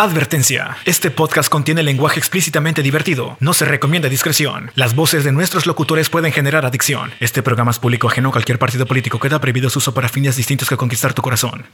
[0.00, 0.78] Advertencia.
[0.86, 3.36] Este podcast contiene lenguaje explícitamente divertido.
[3.38, 4.70] No se recomienda discreción.
[4.74, 7.12] Las voces de nuestros locutores pueden generar adicción.
[7.20, 9.20] Este programa es público ajeno a cualquier partido político.
[9.20, 11.66] Queda prohibido su uso para fines distintos que conquistar tu corazón.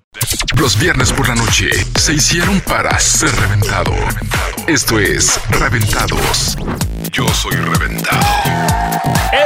[0.59, 3.95] Los viernes por la noche se hicieron para ser reventado.
[4.66, 6.56] Esto es Reventados.
[7.12, 8.27] Yo soy reventado.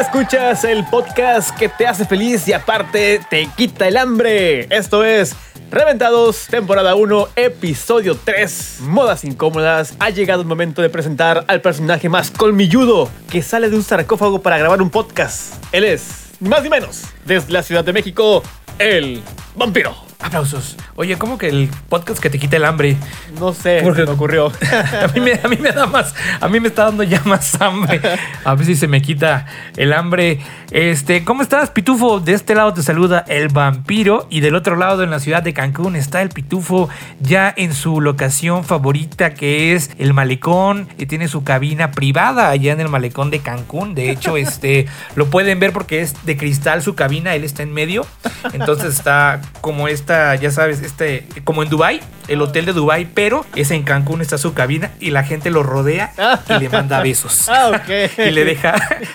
[0.00, 4.74] Escuchas el podcast que te hace feliz y aparte te quita el hambre.
[4.74, 5.36] Esto es
[5.70, 8.69] Reventados, temporada 1, episodio 3.
[8.80, 9.94] Modas incómodas.
[9.98, 14.42] Ha llegado el momento de presentar al personaje más colmilludo que sale de un sarcófago
[14.42, 15.54] para grabar un podcast.
[15.72, 18.42] Él es, ni más ni menos, desde la Ciudad de México,
[18.78, 19.22] el
[19.56, 20.09] vampiro.
[20.22, 20.76] Aplausos.
[20.96, 22.96] Oye, ¿cómo que el podcast que te quita el hambre?
[23.38, 24.52] No sé, Porque- se me ocurrió.
[24.70, 27.60] A mí, me, a mí me da más, a mí me está dando ya más
[27.60, 28.00] hambre.
[28.44, 29.46] A ver si se me quita
[29.76, 30.40] el hambre.
[30.70, 32.20] Este, ¿cómo estás, Pitufo?
[32.20, 35.52] De este lado te saluda el vampiro y del otro lado, en la ciudad de
[35.54, 36.88] Cancún, está el Pitufo
[37.20, 42.72] ya en su locación favorita que es el malecón y tiene su cabina privada allá
[42.72, 43.94] en el malecón de Cancún.
[43.94, 47.72] De hecho, este, lo pueden ver porque es de cristal su cabina, él está en
[47.72, 48.06] medio.
[48.52, 50.09] Entonces está como esta,
[50.40, 54.38] ya sabes, este, como en Dubai, el hotel de Dubai, pero es en Cancún está
[54.38, 56.12] su cabina y la gente lo rodea
[56.48, 57.46] y le manda besos.
[57.48, 58.18] Ah, ok.
[58.28, 58.74] Y le deja,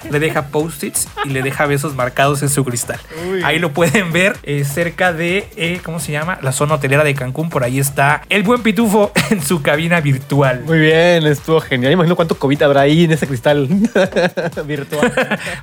[0.10, 3.00] le deja post-its y le deja besos marcados en su cristal.
[3.30, 3.42] Uy.
[3.44, 6.38] Ahí lo pueden ver eh, cerca de, eh, ¿cómo se llama?
[6.42, 7.50] La zona hotelera de Cancún.
[7.50, 10.62] Por ahí está el buen pitufo en su cabina virtual.
[10.66, 11.94] Muy bien, estuvo genial.
[11.94, 13.68] Imagino cuánto COVID habrá ahí en ese cristal
[14.66, 15.12] virtual.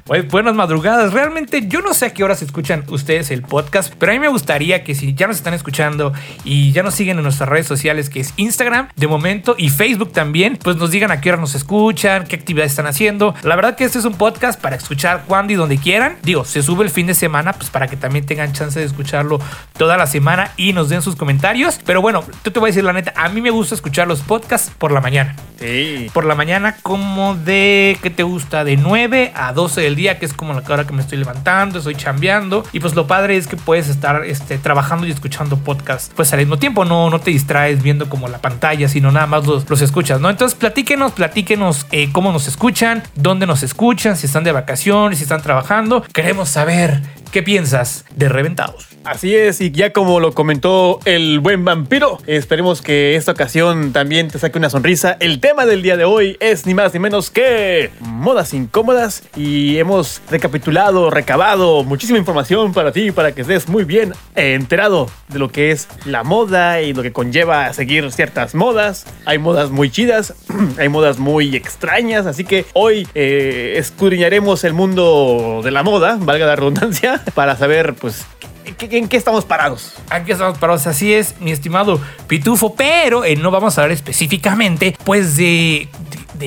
[0.07, 1.13] Bu- Buenas madrugadas.
[1.13, 4.29] Realmente yo no sé a qué horas escuchan ustedes el podcast, pero a mí me
[4.29, 6.13] gustaría que si ya nos están escuchando
[6.45, 10.13] y ya nos siguen en nuestras redes sociales, que es Instagram de momento y Facebook
[10.13, 13.35] también, pues nos digan a qué hora nos escuchan, qué actividades están haciendo.
[13.43, 16.17] La verdad que este es un podcast para escuchar cuando y donde quieran.
[16.23, 19.41] Digo, se sube el fin de semana, pues para que también tengan chance de escucharlo
[19.77, 21.79] toda la semana y nos den sus comentarios.
[21.85, 24.21] Pero bueno, tú te voy a decir la neta, a mí me gusta escuchar los
[24.21, 26.11] podcasts por la mañana Sí.
[26.13, 28.65] por la mañana como de, ¿qué te gusta?
[28.65, 31.79] De 9 a 12 del día, que es como la hora que me estoy levantando,
[31.79, 32.65] estoy chambeando.
[32.73, 36.41] Y pues lo padre es que puedes estar este, trabajando y escuchando podcast pues al
[36.41, 39.81] mismo tiempo, no, no te distraes viendo como la pantalla, sino nada más los, los
[39.81, 40.31] escuchas, ¿no?
[40.31, 45.25] Entonces platíquenos, platíquenos eh, cómo nos escuchan, dónde nos escuchan, si están de vacaciones, si
[45.25, 46.03] están trabajando.
[46.13, 48.92] Queremos saber qué piensas de Reventados.
[49.05, 54.29] Así es, y ya como lo comentó el buen vampiro, esperemos que esta ocasión también
[54.29, 55.17] te saque una sonrisa.
[55.19, 59.79] El tema del día de hoy es ni más ni menos que modas incómodas y
[59.79, 65.49] hemos recapitulado, recabado muchísima información para ti, para que estés muy bien enterado de lo
[65.51, 69.05] que es la moda y lo que conlleva seguir ciertas modas.
[69.25, 70.33] Hay modas muy chidas,
[70.79, 76.47] hay modas muy extrañas, así que hoy eh, escudriñaremos el mundo de la moda, valga
[76.47, 79.95] la redundancia, para saber pues ¿qué- ¿En qué estamos parados?
[80.11, 84.97] Aquí estamos parados, así es, mi estimado Pitufo, pero eh, no vamos a hablar específicamente,
[85.05, 85.89] pues, de,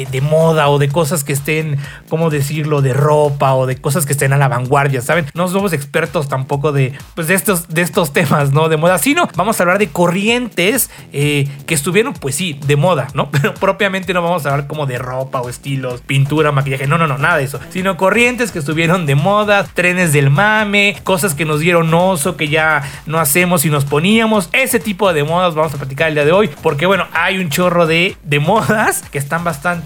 [0.03, 1.77] de, moda o de cosas que estén,
[2.09, 5.25] ¿cómo decirlo?, de ropa o de cosas que estén a la vanguardia, ¿saben?
[5.33, 8.67] No somos expertos tampoco de, pues, de estos, de estos temas, ¿no?
[8.67, 13.07] De moda, sino vamos a hablar de corrientes eh, que estuvieron, pues sí, de moda,
[13.13, 13.31] ¿no?
[13.35, 17.07] Pero propiamente no vamos a hablar como de ropa o estilos, pintura, maquillaje, no, no,
[17.07, 21.45] no, nada de eso, sino corrientes que estuvieron de moda, trenes del mame, cosas que
[21.45, 25.73] nos dieron oso, que ya no hacemos y nos poníamos, ese tipo de modas vamos
[25.73, 29.17] a platicar el día de hoy, porque bueno, hay un chorro de, de modas que
[29.17, 29.84] están bastante,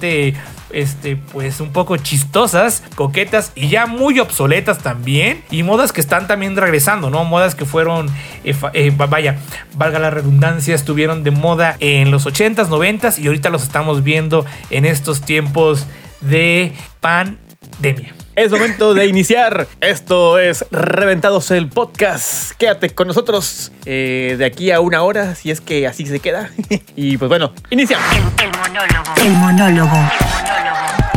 [0.71, 6.27] este, pues un poco chistosas, coquetas y ya muy obsoletas también, y modas que están
[6.27, 7.23] también regresando, ¿no?
[7.25, 8.07] Modas que fueron,
[8.43, 9.37] eh, eh, va- vaya,
[9.75, 14.45] valga la redundancia, estuvieron de moda en los 80s, 90s y ahorita los estamos viendo
[14.69, 15.87] en estos tiempos
[16.21, 18.13] de pandemia.
[18.39, 19.67] Es momento de iniciar.
[19.81, 22.53] Esto es Reventados el Podcast.
[22.53, 26.49] Quédate con nosotros eh, de aquí a una hora, si es que así se queda.
[26.95, 28.07] y pues bueno, iniciamos.
[28.13, 29.13] El, el monólogo.
[29.21, 31.08] El monólogo.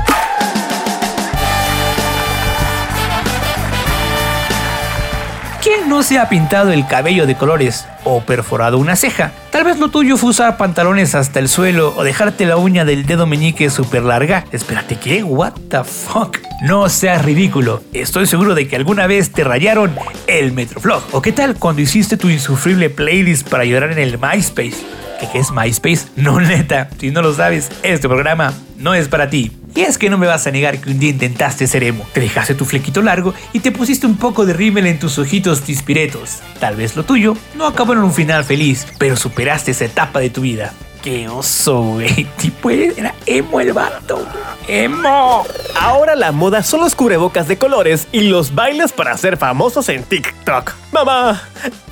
[5.63, 9.31] ¿Quién no se ha pintado el cabello de colores o perforado una ceja?
[9.53, 13.07] Tal vez lo tuyo fue usar pantalones hasta el suelo o dejarte la uña del
[13.07, 14.45] dedo meñique súper larga.
[14.51, 15.23] Espérate, ¿qué?
[15.23, 16.39] ¿What the fuck?
[16.63, 17.81] No seas ridículo.
[17.93, 19.95] Estoy seguro de que alguna vez te rayaron
[20.27, 21.05] el Metroflog.
[21.13, 24.85] ¿O qué tal cuando hiciste tu insufrible playlist para llorar en el MySpace?
[25.21, 26.09] ¿Qué, es MySpace?
[26.17, 29.53] No, neta, si no lo sabes, este programa no es para ti.
[29.75, 32.07] Y es que no me vas a negar que un día intentaste ser emo.
[32.13, 35.63] Te dejaste tu flequito largo y te pusiste un poco de rímel en tus ojitos
[35.63, 36.41] tispiretos.
[36.61, 40.31] Tal vez lo tuyo no acabó en un final feliz, pero superaste esa etapa de
[40.31, 40.73] tu vida.
[41.03, 42.25] Qué oso, güey.
[42.37, 44.25] Tipo, era emo el vato.
[44.69, 45.45] ¡Emo!
[45.81, 50.05] Ahora la moda son los cubrebocas de colores y los bailes para ser famosos en
[50.05, 50.73] TikTok.
[50.93, 51.43] Mamá,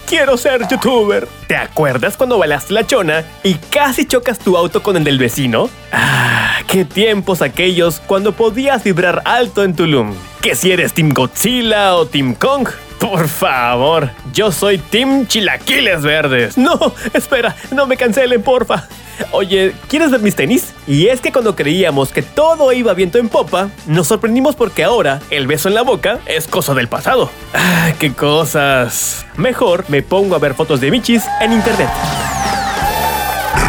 [0.06, 1.26] quiero ser youtuber.
[1.48, 5.68] ¿Te acuerdas cuando bailaste la chona y casi chocas tu auto con el del vecino?
[5.90, 10.14] Ah, qué tiempos aquellos cuando podías vibrar alto en Tulum.
[10.40, 12.68] Que si eres Team Godzilla o Team Kong.
[13.00, 16.56] Por favor, yo soy Team Chilaquiles Verdes.
[16.56, 16.78] No,
[17.12, 18.86] espera, no me cancelen, porfa.
[19.32, 20.72] Oye, ¿quieres ver mis tenis?
[20.86, 25.20] Y es que cuando creíamos que todo iba viento en popa, nos sorprendimos porque ahora
[25.30, 27.30] el beso en la boca es cosa del pasado.
[27.52, 29.26] Ah, qué cosas.
[29.36, 31.88] Mejor me pongo a ver fotos de michis en internet.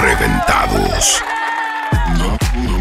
[0.01, 1.21] Reventados.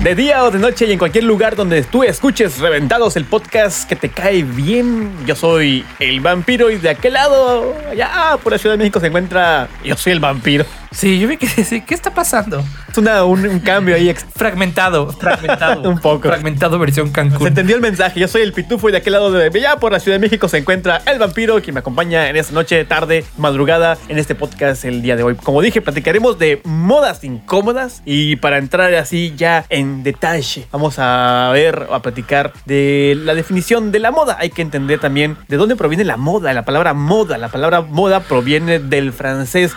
[0.02, 3.86] De día o de noche y en cualquier lugar donde tú escuches Reventados, el podcast
[3.86, 5.12] que te cae bien.
[5.26, 9.08] Yo soy el vampiro y de aquel lado, allá por la Ciudad de México, se
[9.08, 9.68] encuentra.
[9.84, 10.64] Yo soy el vampiro.
[10.90, 11.82] Sí, yo me quedé así.
[11.86, 12.64] ¿Qué está pasando?
[12.90, 14.12] Es una- un, un cambio ahí.
[14.34, 15.82] Fragmentado, fragmentado.
[15.90, 16.28] Un poco.
[16.28, 17.46] Fragmentado versión Se Cancún.
[17.46, 18.18] entendió el mensaje.
[18.18, 20.48] Yo soy el pitufo y de aquel lado de allá por la Ciudad de México
[20.48, 24.84] se encuentra el vampiro, quien me acompaña en esta noche, tarde, madrugada, en este podcast
[24.86, 25.34] el día de hoy.
[25.36, 31.50] Como dije, platicaremos de modas incómodas y para entrar así ya en detalle, vamos a
[31.52, 34.36] ver a platicar de la definición de la moda.
[34.38, 37.38] Hay que entender también de dónde proviene la moda, la palabra moda.
[37.38, 39.72] La palabra moda proviene del francés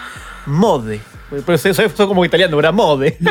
[0.45, 1.01] mode.
[1.45, 2.73] Pues eso es como italiano, ¿verdad?
[2.73, 3.17] Mode.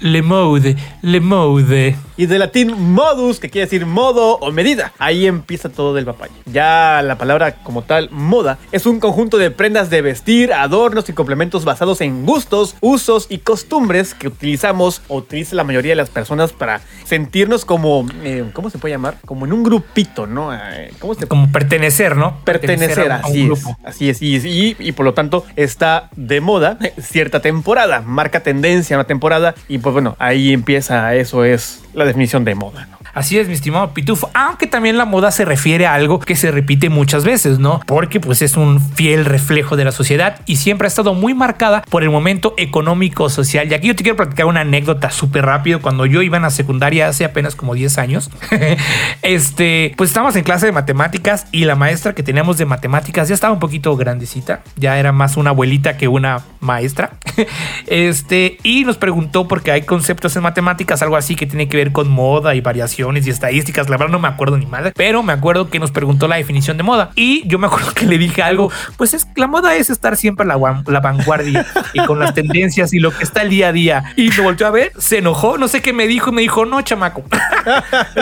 [0.00, 1.96] Le mode, le mode.
[2.16, 4.92] Y de latín modus, que quiere decir modo o medida.
[4.98, 6.32] Ahí empieza todo del papaya.
[6.46, 11.12] Ya la palabra como tal, moda, es un conjunto de prendas de vestir, adornos y
[11.12, 16.10] complementos basados en gustos, usos y costumbres que utilizamos o utiliza la mayoría de las
[16.10, 19.18] personas para sentirnos como, eh, ¿cómo se puede llamar?
[19.24, 20.52] Como en un grupito, ¿no?
[20.52, 22.40] Eh, ¿Cómo se Como pertenecer, ¿no?
[22.44, 23.78] pertenecer, a un- a un así es, grupo.
[23.84, 26.76] así es, y, y- y por lo tanto está de moda
[27.12, 32.44] cierta temporada, marca tendencia una temporada y pues bueno, ahí empieza, eso es la definición
[32.44, 32.88] de moda.
[33.14, 34.30] Así es, mi estimado Pitufo.
[34.32, 37.80] Aunque también la moda se refiere a algo que se repite muchas veces, ¿no?
[37.86, 41.82] Porque pues es un fiel reflejo de la sociedad y siempre ha estado muy marcada
[41.90, 43.70] por el momento económico social.
[43.70, 45.82] Y aquí yo te quiero platicar una anécdota súper rápido.
[45.82, 48.30] Cuando yo iba en la secundaria hace apenas como 10 años,
[49.22, 53.34] este, pues estábamos en clase de matemáticas y la maestra que teníamos de matemáticas ya
[53.34, 54.62] estaba un poquito grandecita.
[54.76, 57.01] Ya era más una abuelita que una maestra.
[57.86, 61.92] Este, y nos preguntó porque hay conceptos en matemáticas, algo así que tiene que ver
[61.92, 63.88] con moda y variaciones y estadísticas.
[63.88, 66.76] La verdad no me acuerdo ni madre, pero me acuerdo que nos preguntó la definición
[66.76, 67.10] de moda.
[67.16, 70.44] Y yo me acuerdo que le dije algo, pues es la moda es estar siempre
[70.44, 73.72] a la, la vanguardia y con las tendencias y lo que está el día a
[73.72, 74.04] día.
[74.16, 76.80] Y me volteó a ver, se enojó, no sé qué me dijo me dijo, no,
[76.82, 77.24] chamaco.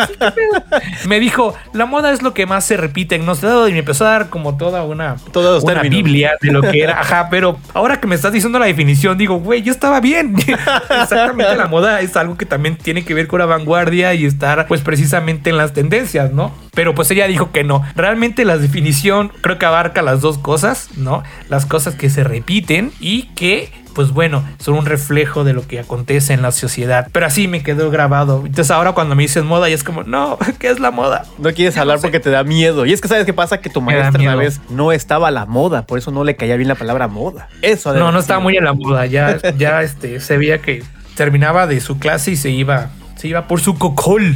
[1.06, 4.06] me dijo, la moda es lo que más se repite en nuestro y me empezó
[4.06, 5.96] a dar como toda una, Todos una términos.
[5.96, 7.00] biblia de lo que era.
[7.00, 10.36] Ajá, pero ahora que me estás diciendo la definición, digo, güey, yo estaba bien.
[11.02, 14.66] Exactamente, la moda es algo que también tiene que ver con la vanguardia y estar,
[14.66, 16.52] pues, precisamente en las tendencias, ¿no?
[16.74, 17.84] Pero pues ella dijo que no.
[17.96, 21.22] Realmente la definición creo que abarca las dos cosas, ¿no?
[21.48, 25.80] Las cosas que se repiten y que pues bueno, son un reflejo de lo que
[25.80, 27.08] acontece en la sociedad.
[27.12, 28.42] Pero así me quedó grabado.
[28.46, 31.24] Entonces ahora cuando me dices moda, ya es como, no, ¿qué es la moda?
[31.38, 32.86] No quieres hablar porque te da miedo.
[32.86, 35.46] Y es que sabes qué pasa que tu maestra una vez no estaba a la
[35.46, 37.48] moda, por eso no le caía bien la palabra moda.
[37.62, 37.92] Eso.
[37.94, 39.06] No, no estaba muy en la moda.
[39.06, 40.82] Ya, ya este, se veía que
[41.14, 42.90] terminaba de su clase y se iba,
[43.20, 44.34] se iba por su cocol.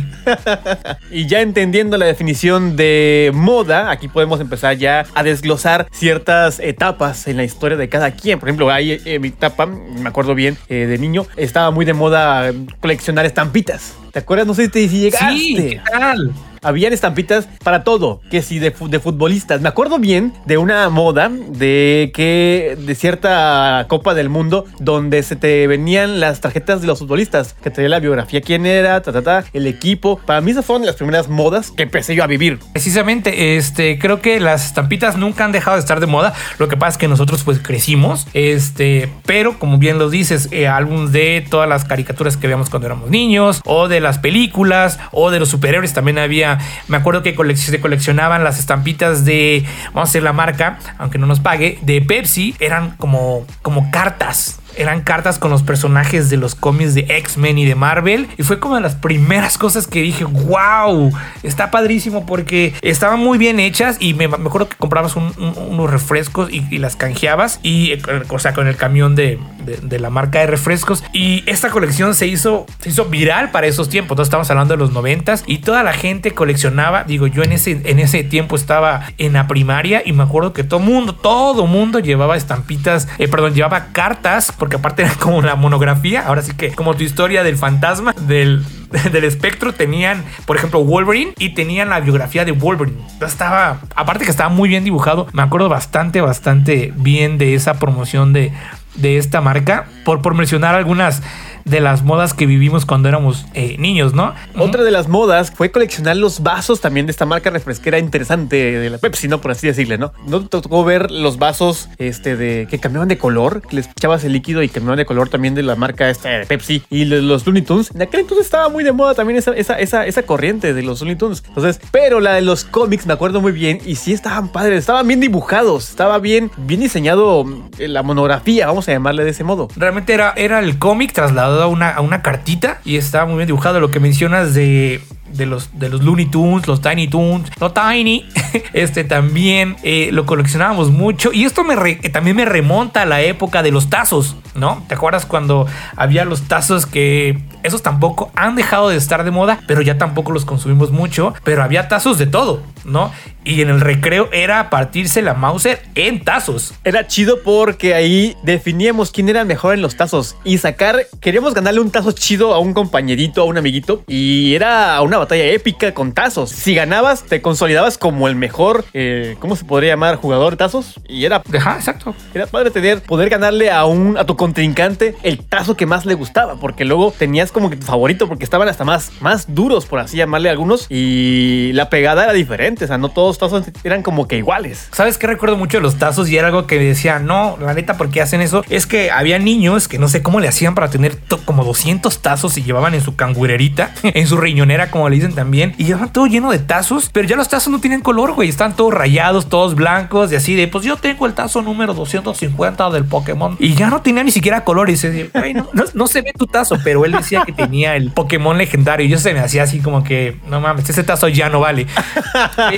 [1.10, 7.26] Y ya entendiendo la definición de moda, aquí podemos empezar ya a desglosar ciertas etapas
[7.26, 8.38] en la historia de cada quien.
[8.38, 11.94] Por ejemplo, ahí en mi etapa, me acuerdo bien, eh, de niño, estaba muy de
[11.94, 13.94] moda eh, coleccionar estampitas.
[14.14, 14.46] ¿Te acuerdas?
[14.46, 15.36] No sé si si llegaste.
[15.36, 16.32] Sí, ¿qué tal?
[16.62, 19.60] Habían estampitas para todo, que si de, fu- de futbolistas.
[19.60, 25.36] Me acuerdo bien de una moda de que de cierta Copa del Mundo donde se
[25.36, 29.20] te venían las tarjetas de los futbolistas, que traía la biografía, quién era, ta, ta,
[29.20, 30.18] ta, el equipo.
[30.24, 32.58] Para mí esas fueron las primeras modas que empecé yo a vivir.
[32.72, 36.32] Precisamente, este, creo que las estampitas nunca han dejado de estar de moda.
[36.58, 40.66] Lo que pasa es que nosotros pues crecimos, este, pero como bien lo dices, eh,
[40.66, 45.31] álbums de todas las caricaturas que veíamos cuando éramos niños, o de las películas, o
[45.31, 46.58] de los superhéroes también había.
[46.89, 51.27] Me acuerdo que se coleccionaban las estampitas de, vamos a hacer la marca, aunque no
[51.27, 54.61] nos pague, de Pepsi, eran como, como cartas.
[54.76, 58.28] Eran cartas con los personajes de los cómics de X-Men y de Marvel.
[58.36, 61.12] Y fue como de las primeras cosas que dije, wow,
[61.43, 63.96] está padrísimo porque estaban muy bien hechas.
[64.00, 67.60] Y me, me acuerdo que comprabas un- un- unos refrescos y, las canjeabas.
[67.62, 71.02] Y, eh, o sea, con el camión de, de- la marca de refrescos.
[71.12, 74.12] Y esta colección se hizo, se hizo viral para esos tiempos.
[74.16, 75.44] Entonces estamos hablando de los noventas.
[75.46, 77.04] Y toda la gente coleccionaba.
[77.04, 80.02] Digo, yo en ese, en ese tiempo estaba en la primaria.
[80.04, 84.76] Y me acuerdo que todo mundo, todo mundo llevaba estampitas, eh, perdón, llevaba cartas porque
[84.76, 88.64] aparte era como la monografía, ahora sí que como tu historia del fantasma, del,
[89.12, 92.96] del espectro, tenían, por ejemplo, Wolverine y tenían la biografía de Wolverine.
[93.20, 98.32] Estaba, aparte que estaba muy bien dibujado, me acuerdo bastante, bastante bien de esa promoción
[98.32, 98.52] de,
[98.94, 101.22] de esta marca, por, por mencionar algunas
[101.64, 104.34] de las modas que vivimos cuando éramos eh, niños, ¿no?
[104.56, 108.90] Otra de las modas fue coleccionar los vasos también de esta marca refresquera interesante de
[108.90, 109.40] la Pepsi, ¿no?
[109.40, 110.12] Por así decirle, ¿no?
[110.26, 113.62] ¿No te tocó ver los vasos este, de que cambiaban de color?
[113.62, 116.46] Que les echabas el líquido y cambiaban de color también de la marca esta de
[116.46, 117.90] Pepsi y los, los Looney Tunes.
[117.94, 121.00] En aquel entonces estaba muy de moda también esa, esa, esa, esa corriente de los
[121.00, 121.42] Looney Tunes.
[121.48, 125.06] Entonces, pero la de los cómics me acuerdo muy bien y sí estaban padres, estaban
[125.06, 127.44] bien dibujados, estaba bien, bien diseñado
[127.78, 129.68] eh, la monografía, vamos a llamarle de ese modo.
[129.76, 133.46] Realmente era, era el cómic trasladado a una, a una cartita y estaba muy bien
[133.46, 133.81] dibujado.
[133.81, 135.01] Lo que mencionas de,
[135.32, 138.24] de, los, de los Looney Tunes, los Tiny Tunes, no Tiny,
[138.72, 141.32] este también eh, lo coleccionábamos mucho.
[141.32, 144.84] Y esto me re- también me remonta a la época de los tazos, ¿no?
[144.88, 145.66] ¿Te acuerdas cuando
[145.96, 150.32] había los tazos que esos tampoco han dejado de estar de moda, pero ya tampoco
[150.32, 151.34] los consumimos mucho?
[151.44, 153.10] Pero había tazos de todo, ¿no?
[153.46, 156.72] Y en el recreo era partirse la Mauser en tazos.
[156.84, 161.81] Era chido porque ahí definíamos quién era mejor en los tazos y sacar, queríamos ganarle
[161.81, 166.50] un tazo chido a un compañerito, a un amiguito y era batalla épica con tazos.
[166.50, 170.16] Si ganabas, te consolidabas como el mejor, eh, ¿cómo se podría llamar?
[170.16, 172.14] Jugador de tazos y era, Ajá, exacto.
[172.34, 176.14] era padre tener, poder ganarle a un, a tu contrincante el tazo que más le
[176.14, 180.00] gustaba porque luego tenías como que tu favorito porque estaban hasta más, más duros, por
[180.00, 183.64] así llamarle a algunos y la pegada era diferente, o sea, no todos los tazos
[183.84, 184.88] eran como que iguales.
[184.92, 186.28] ¿Sabes qué recuerdo mucho de los tazos?
[186.28, 188.64] Y era algo que decía, no, la neta, ¿por qué hacen eso?
[188.68, 192.56] Es que había niños que no sé cómo le hacían para tener como 200 tazos
[192.58, 196.27] y llevaban en su cangurerita, en su riñonera, como le dicen también, y llevaban todo
[196.27, 199.75] lleno de tazos, pero ya los tazos no tienen color, güey, están todos rayados, todos
[199.75, 203.91] blancos y así de, pues yo tengo el tazo número 250 del Pokémon y ya
[203.91, 204.96] no tenía ni siquiera color y
[205.32, 208.56] "Güey, no, no- no se ve tu tazo, pero él decía que tenía el Pokémon
[208.58, 211.61] legendario y yo se me hacía así como que, no mames, ese tazo ya no
[211.61, 211.87] vale.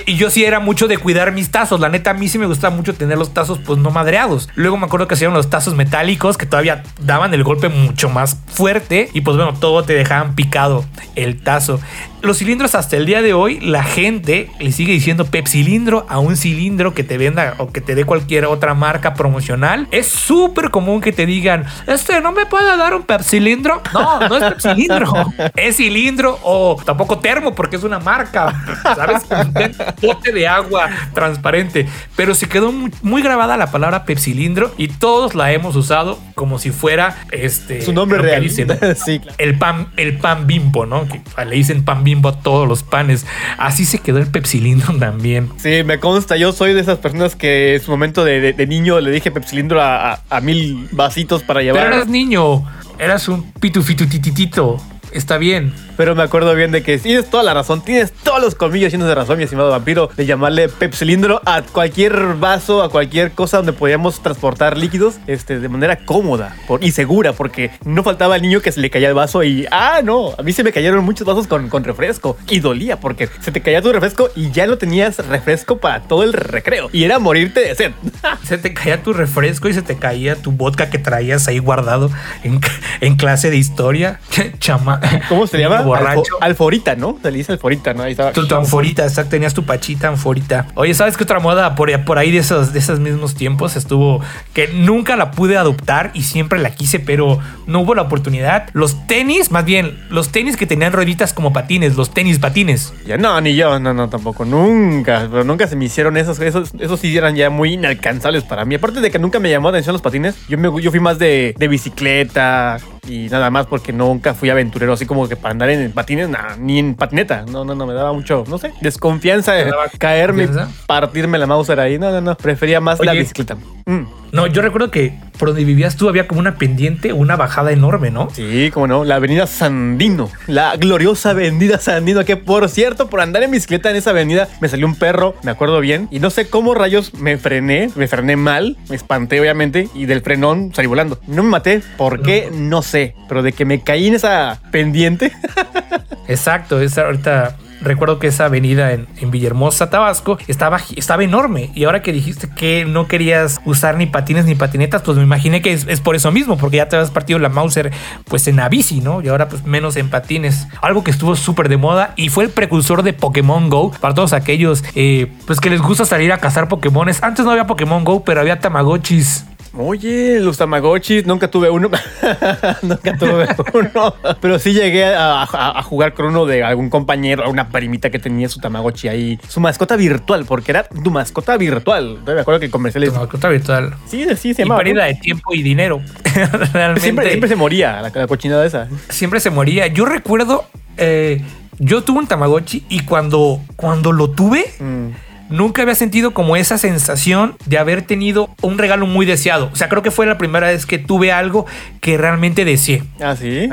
[0.06, 1.80] Y yo sí era mucho de cuidar mis tazos.
[1.80, 4.48] La neta, a mí sí me gustaba mucho tener los tazos, pues no madreados.
[4.54, 8.38] Luego me acuerdo que hacían los tazos metálicos que todavía daban el golpe mucho más
[8.46, 9.08] fuerte.
[9.12, 11.80] Y pues bueno, todo te dejaban picado el tazo.
[12.22, 16.36] Los cilindros hasta el día de hoy, la gente le sigue diciendo pepsilindro a un
[16.36, 19.86] cilindro que te venda o que te dé cualquier otra marca promocional.
[19.92, 23.80] Es súper común que te digan, este, ¿no me puede dar un pepsilindro?
[23.94, 25.12] No, no es pepsilindro.
[25.56, 29.22] es cilindro o tampoco termo porque es una marca, ¿sabes?
[29.30, 29.54] Un
[30.02, 31.86] bote de agua transparente.
[32.16, 36.58] Pero se quedó muy, muy grabada la palabra pepsilindro y todos la hemos usado como
[36.58, 38.42] si fuera este Su nombre real.
[38.42, 39.36] dicen, sí, claro.
[39.38, 41.06] el pan, el pan bimbo, ¿no?
[41.06, 43.26] Que le dicen pan bimbo a todos los panes.
[43.58, 45.50] Así se quedó el pepsilindro también.
[45.56, 48.66] Sí, me consta, yo soy de esas personas que en su momento de, de- de
[48.66, 51.92] niño le dije pepsilindro a, a- a mil vasitos para Pero llevar.
[51.92, 52.64] eras niño,
[52.98, 54.80] eras un pitufitutitito.
[55.16, 55.72] Está bien.
[55.96, 59.08] Pero me acuerdo bien de que tienes toda la razón, tienes todos los colmillos llenos
[59.08, 63.72] de razón, mi estimado vampiro, de llamarle pepsilindro a cualquier vaso, a cualquier cosa donde
[63.72, 68.60] podíamos transportar líquidos este, de manera cómoda por- y segura, porque no faltaba el niño
[68.60, 71.26] que se le caía el vaso y, ah, no, a mí se me cayeron muchos
[71.26, 74.76] vasos con, con refresco y dolía porque se te caía tu refresco y ya no
[74.76, 77.92] tenías refresco para todo el recreo y era morirte de sed.
[78.44, 82.10] Se te caía tu refresco y se te caía tu vodka que traías ahí guardado
[82.44, 82.60] en,
[83.00, 84.20] en clase de historia.
[84.58, 85.00] Chama.
[85.28, 85.82] ¿Cómo se llama?
[85.82, 86.20] Borracho.
[86.22, 87.18] Alfo- alforita, ¿no?
[87.22, 88.02] Se le dice alforita, ¿no?
[88.02, 88.32] Ahí estaba.
[88.32, 90.66] Tu, tu anforita, exacto, tenías tu pachita anforita.
[90.74, 94.20] Oye, ¿sabes qué otra moda por, por ahí de esos, de esos mismos tiempos estuvo
[94.52, 98.68] que nunca la pude adoptar y siempre la quise, pero no hubo la oportunidad?
[98.72, 102.92] Los tenis, más bien, los tenis que tenían rueditas como patines, los tenis patines.
[103.06, 106.72] Ya no, ni yo, no, no, tampoco, nunca, pero nunca se me hicieron esos, esos,
[106.78, 108.74] esos sí eran ya muy inalcanzables para mí.
[108.76, 111.18] Aparte de que nunca me llamó la atención los patines, yo, me, yo fui más
[111.18, 115.70] de, de bicicleta y nada más porque nunca fui aventurero, así como que para andar
[115.70, 119.52] en patines, nah, ni en patineta, no, no, no, me daba mucho, no sé, desconfianza,
[119.52, 120.48] de caerme,
[120.86, 123.56] partirme la mouse ahí, no, no, no, prefería más la bicicleta.
[123.86, 124.02] Mm.
[124.32, 128.10] No, yo recuerdo que por donde vivías tú había como una pendiente, una bajada enorme,
[128.10, 128.28] ¿no?
[128.32, 133.42] Sí, como no, la avenida Sandino, la gloriosa avenida Sandino, que por cierto, por andar
[133.42, 136.48] en bicicleta en esa avenida me salió un perro, me acuerdo bien, y no sé
[136.48, 141.20] cómo rayos me frené, me frené mal, me espanté obviamente, y del frenón salí volando.
[141.26, 142.50] No me maté, ¿por qué?
[142.52, 145.32] No sé, pero de que me caí en esa pendiente,
[146.28, 150.80] Exacto, esa ahorita recuerdo que esa avenida en, Villahermosa, Tabasco, estaba,
[151.22, 151.70] enorme.
[151.74, 155.62] Y ahora que dijiste que no querías usar ni patines ni patinetas, pues me imaginé
[155.62, 157.92] que es, por eso mismo, porque ya te habías partido la Mauser
[158.24, 158.70] pues en la
[159.02, 159.22] ¿no?
[159.22, 160.66] Y ahora pues menos en patines.
[160.82, 164.32] Algo que estuvo súper de moda y fue el precursor de Pokémon Go para todos
[164.32, 167.22] aquellos eh, pues que les gusta salir a cazar Pokémones.
[167.22, 169.46] Antes no había Pokémon Go, pero había Tamagotchis.
[169.78, 171.90] Oye, los Tamagotchis, nunca tuve uno.
[172.82, 174.14] nunca tuve uno.
[174.40, 178.18] Pero sí llegué a, a- a jugar con uno de algún compañero, una primita que
[178.18, 179.38] tenía su Tamagotchi ahí.
[179.48, 182.18] Su mascota virtual, porque era tu mascota virtual.
[182.26, 183.12] Me acuerdo que el comercial es.
[183.12, 183.94] Tu mascota virtual.
[184.06, 184.82] Sí, sí, se Y llamaba.
[184.82, 185.08] pérdida ¿no?
[185.08, 186.00] de tiempo y dinero.
[186.72, 187.00] Realmente.
[187.00, 188.88] Siempre, siempre se moría la, la cochinada esa.
[189.08, 189.86] siempre se moría.
[189.88, 190.64] Yo recuerdo,
[190.96, 191.42] eh,
[191.78, 195.08] yo tuve un Tamagotchi y cuando, cuando lo tuve, Mm.
[195.48, 199.70] Nunca había sentido como esa sensación de haber tenido un regalo muy deseado.
[199.72, 201.66] O sea, creo que fue la primera vez que tuve algo
[202.00, 203.02] que realmente deseé.
[203.20, 203.68] Ah, sí.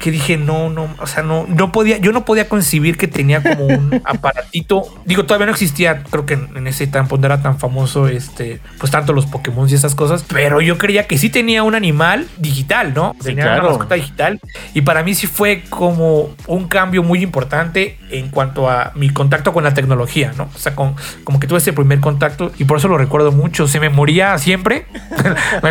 [0.00, 3.42] Que dije, no, no, o sea, no, no podía, yo no podía concebir que tenía
[3.42, 4.82] como un aparatito.
[5.04, 8.60] Digo, todavía no existía, creo que en, en ese tiempo no era tan famoso, este,
[8.78, 12.26] pues tanto los Pokémon y esas cosas, pero yo creía que sí tenía un animal
[12.38, 13.14] digital, ¿no?
[13.20, 13.62] Sí, tenía claro.
[13.62, 14.40] una mascota digital.
[14.74, 19.52] Y para mí sí fue como un cambio muy importante en cuanto a mi contacto
[19.52, 20.48] con la tecnología, ¿no?
[20.54, 20.94] O sea, con,
[21.24, 23.68] como que tuve ese primer contacto y por eso lo recuerdo mucho.
[23.68, 24.86] Se me moría siempre.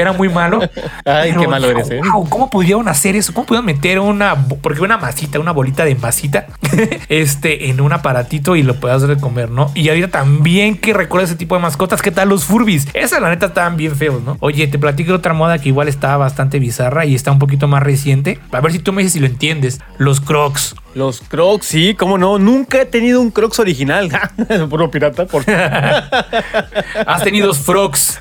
[0.00, 0.60] Era muy malo.
[1.04, 2.00] Ay, Pero qué malo eres, ¿eh?
[2.12, 3.32] "Wow, ¿Cómo pudieron hacer eso?
[3.32, 6.46] ¿Cómo pudieron meter una, porque una masita, una bolita de masita,
[7.08, 9.70] este, en un aparatito y lo puedas de comer, ¿no?
[9.74, 12.88] Y ahorita también que recuerdo ese tipo de mascotas, ¿qué tal los Furbis?
[12.94, 14.36] Esas la neta estaban bien feos, ¿no?
[14.40, 17.68] Oye, te platico de otra moda que igual está bastante bizarra y está un poquito
[17.68, 18.38] más reciente.
[18.52, 19.80] A ver si tú me dices si lo entiendes.
[19.98, 20.76] Los Crocs.
[20.94, 22.38] Los Crocs, sí, cómo no.
[22.38, 24.10] Nunca he tenido un Crocs original.
[24.80, 25.26] Puro pirata.
[25.26, 25.44] Por...
[27.06, 28.18] Has tenido Frogs.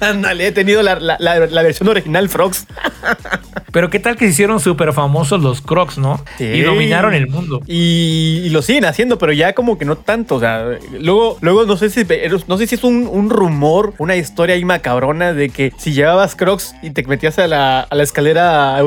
[0.00, 2.66] Ándale, he tenido la, la- la- la versión original Frogs.
[3.76, 6.18] Pero qué tal que se hicieron súper famosos los Crocs, ¿no?
[6.38, 6.44] Sí.
[6.44, 7.60] Y dominaron el mundo.
[7.66, 10.36] Y, y lo siguen haciendo, pero ya como que no tanto.
[10.36, 12.06] O sea, luego, luego no sé si
[12.48, 16.36] no sé si es un, un rumor, una historia ahí macabrona de que si llevabas
[16.36, 18.80] Crocs y te metías a la, a la escalera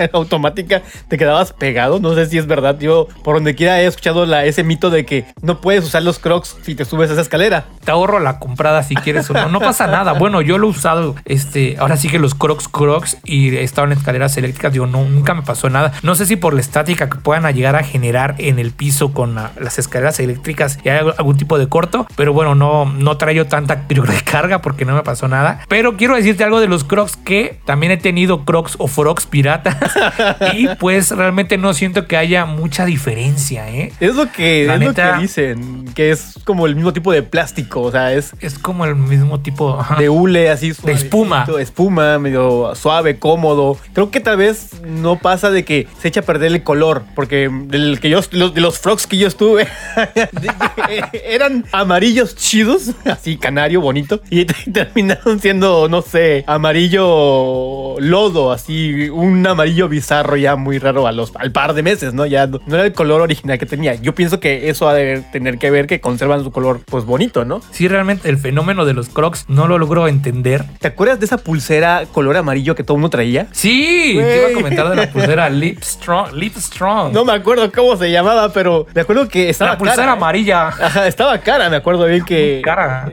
[0.12, 2.00] automática, te quedabas pegado.
[2.00, 2.78] No sé si es verdad.
[2.78, 6.18] Yo por donde quiera he escuchado la, ese mito de que no puedes usar los
[6.18, 7.66] Crocs si te subes a esa escalera.
[7.84, 9.48] te ahorro la comprada si quieres o no.
[9.48, 10.12] No pasa nada.
[10.12, 13.86] Bueno, yo lo he usado, este, ahora sí que los crocs crocs y he estado
[13.86, 13.92] en
[14.26, 15.92] escaleras eléctricas, digo, no, nunca me pasó nada.
[16.02, 19.34] No sé si por la estática que puedan llegar a generar en el piso con
[19.34, 23.46] la- las escaleras eléctricas y hay algún tipo de corto, pero bueno, no, no traigo
[23.46, 25.60] tanta yo creo, carga porque no me pasó nada.
[25.68, 29.76] Pero quiero decirte algo de los crocs que también he tenido crocs o frogs piratas
[30.54, 33.92] y pues realmente no siento que haya mucha diferencia, ¿eh?
[34.00, 37.12] Es lo que, La es lo neta- que dicen, que es como el mismo tipo
[37.12, 37.82] de plástico.
[37.82, 39.96] O sea, es Es como el mismo tipo ajá.
[39.96, 41.46] de hule así De espuma.
[41.58, 46.22] espuma medio suave cómodo creo que tal vez no pasa de que se echa a
[46.24, 49.66] perder el color porque del que yo los, de los frogs que yo estuve
[51.24, 59.46] eran amarillos chidos así canario bonito y terminaron siendo no sé amarillo lodo así un
[59.46, 62.74] amarillo bizarro ya muy raro a los al par de meses no ya no, no
[62.74, 65.86] era el color original que tenía yo pienso que eso ha de tener que ver
[65.86, 69.66] que conservan su color pues bonito no Sí, realmente el fenómeno de los crocs no
[69.66, 70.64] lo logro entender.
[70.80, 73.48] ¿Te acuerdas de esa pulsera color amarillo que todo mundo traía?
[73.52, 74.24] Sí, Güey.
[74.24, 76.32] te iba a comentar de la pulsera Lip Strong.
[76.34, 77.12] Lip Strong.
[77.12, 80.16] No me acuerdo cómo se llamaba, pero me acuerdo que estaba la pulsera cara, ¿eh?
[80.16, 80.68] amarilla.
[80.68, 82.60] Ajá, estaba cara, me acuerdo bien que.
[82.64, 83.10] Cara.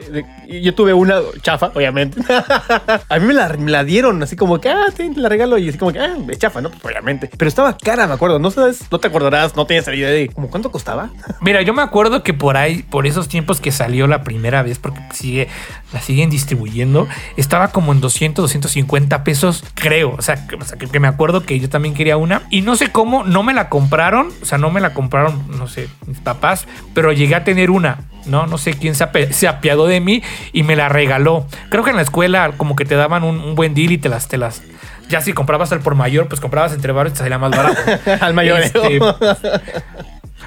[0.47, 2.21] Yo tuve una chafa, obviamente.
[3.09, 5.57] a mí me la, me la dieron así como que, ah, te la regalo.
[5.57, 6.69] Y así como que, ah, es chafa, ¿no?
[6.69, 7.29] Pues obviamente.
[7.37, 8.39] Pero estaba cara, me acuerdo.
[8.39, 11.09] No sabes, no te acordarás, no tienes idea de como cuánto costaba.
[11.41, 14.79] Mira, yo me acuerdo que por ahí, por esos tiempos que salió la primera vez,
[14.79, 15.49] porque sigue,
[15.93, 20.15] la siguen distribuyendo, estaba como en 200, 250 pesos, creo.
[20.17, 22.43] O sea, sea, que- que me acuerdo que yo también quería una.
[22.49, 24.30] Y no sé cómo, no me la compraron.
[24.41, 27.99] O sea, no me la compraron, no sé, mis papás, pero llegué a tener una.
[28.25, 31.45] No, no sé quién se, ape- se apiadó de mí y me la regaló.
[31.69, 34.10] Creo que en la escuela como que te daban un, un buen deal y te
[34.10, 34.62] las, te las...
[35.08, 37.80] Ya si comprabas al por mayor, pues comprabas entre varios y te salía más barato.
[38.19, 38.65] Al mayoreo.
[38.65, 38.99] Este,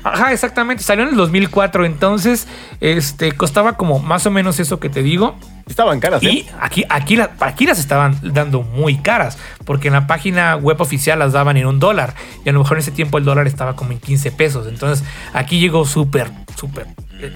[0.02, 0.83] Ajá, exactamente.
[0.83, 1.85] Salió en el 2004.
[1.85, 2.46] Entonces,
[2.80, 5.37] este costaba como más o menos eso que te digo.
[5.70, 6.30] Estaban caras, ¿eh?
[6.30, 9.38] Y aquí, aquí, aquí las estaban dando muy caras.
[9.64, 12.14] Porque en la página web oficial las daban en un dólar.
[12.44, 14.66] Y a lo mejor en ese tiempo el dólar estaba como en 15 pesos.
[14.66, 16.87] Entonces, aquí llegó súper, súper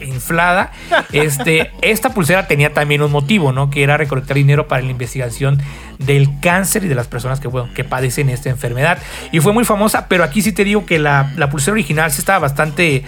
[0.03, 0.73] inflada.
[1.13, 3.71] Este, esta pulsera tenía también un motivo, ¿no?
[3.71, 5.63] Que era recolectar dinero para la investigación
[5.99, 8.99] del cáncer y de las personas que, bueno, que padecen esta enfermedad.
[9.31, 12.19] Y fue muy famosa, pero aquí sí te digo que la, la pulsera original sí
[12.19, 13.05] estaba bastante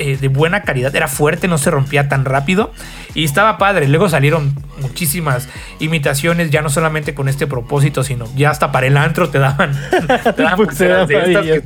[0.00, 2.72] eh, de buena calidad, era fuerte, no se rompía tan rápido
[3.14, 3.86] y estaba padre.
[3.86, 8.96] Luego salieron muchísimas imitaciones, ya no solamente con este propósito, sino ya hasta para el
[8.96, 9.72] antro te daban,
[10.36, 11.62] te daban pulseras de estas que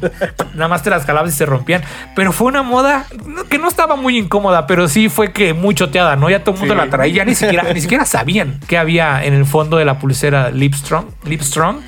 [0.55, 1.83] nada más te las calabas y se rompían.
[2.17, 3.07] Pero fue una moda
[3.49, 6.29] que no estaba muy incómoda, pero sí fue que muy choteada, ¿no?
[6.29, 6.81] Ya todo el mundo Sí.
[6.81, 9.99] la traía, ya ni siquiera, ni siquiera sabían qué había en el fondo de la
[9.99, 11.79] pulsera Lipstrong, Lipstrong.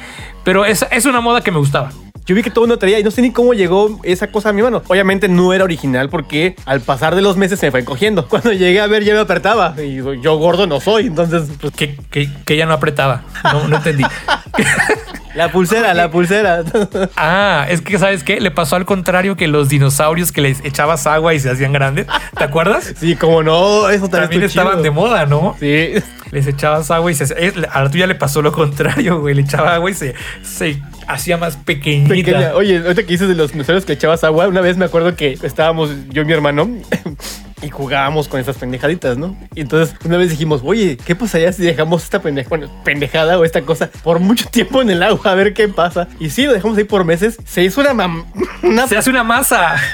[0.45, 1.91] Pero es, es una moda que me gustaba.
[2.27, 4.49] Yo vi que todo el mundo traía y no sé ni cómo llegó esa cosa
[4.49, 4.83] a mi mano.
[4.89, 8.27] Obviamente no era original porque al pasar de los meses se me fue cogiendo.
[8.29, 11.97] Cuando llegué a ver ya me apretaba y yo gordo no soy, entonces pues, Que,
[12.11, 13.23] que, que ya no apretaba.
[13.45, 14.05] No, no entendí.
[15.37, 16.65] la pulsera, la pulsera.
[17.17, 18.41] Ah, es que ¿sabes qué?
[18.41, 22.07] Le pasó al contrario que los dinosaurios que les echabas agua y se hacían grandes.
[22.37, 22.95] ¿Te acuerdas?
[23.01, 24.83] Sí, como no, eso también, estaban chido.
[24.83, 25.57] de moda, ¿no?
[25.61, 25.93] Sí.
[26.31, 29.35] Les echabas agua y se hacía- A la tuya le pasó lo contrario, güey.
[29.35, 32.15] Le echaba agua y se, se hacía más pequeñita.
[32.15, 32.55] Pequeña.
[32.55, 35.39] Oye, ahorita que dices de los dinosaurios que echabas agua, una vez me acuerdo que
[35.43, 36.69] estábamos yo y mi hermano
[37.63, 39.37] y jugábamos con esas pendejaditas, ¿no?
[39.55, 43.45] Y entonces una vez dijimos, oye, ¿qué pasaría si dejamos esta pendeja- bueno, pendejada o
[43.45, 46.07] esta cosa por mucho tiempo en el agua a ver qué pasa?
[46.21, 47.39] Y sí, lo dejamos ahí por meses.
[47.47, 48.25] Se hizo una mam...
[48.63, 48.87] Una...
[48.87, 49.77] Se hace una masa.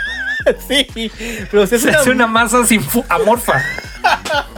[0.66, 0.88] Sí,
[1.52, 1.98] pero se hace Se una...
[2.00, 3.62] hace una masa sin amorfa.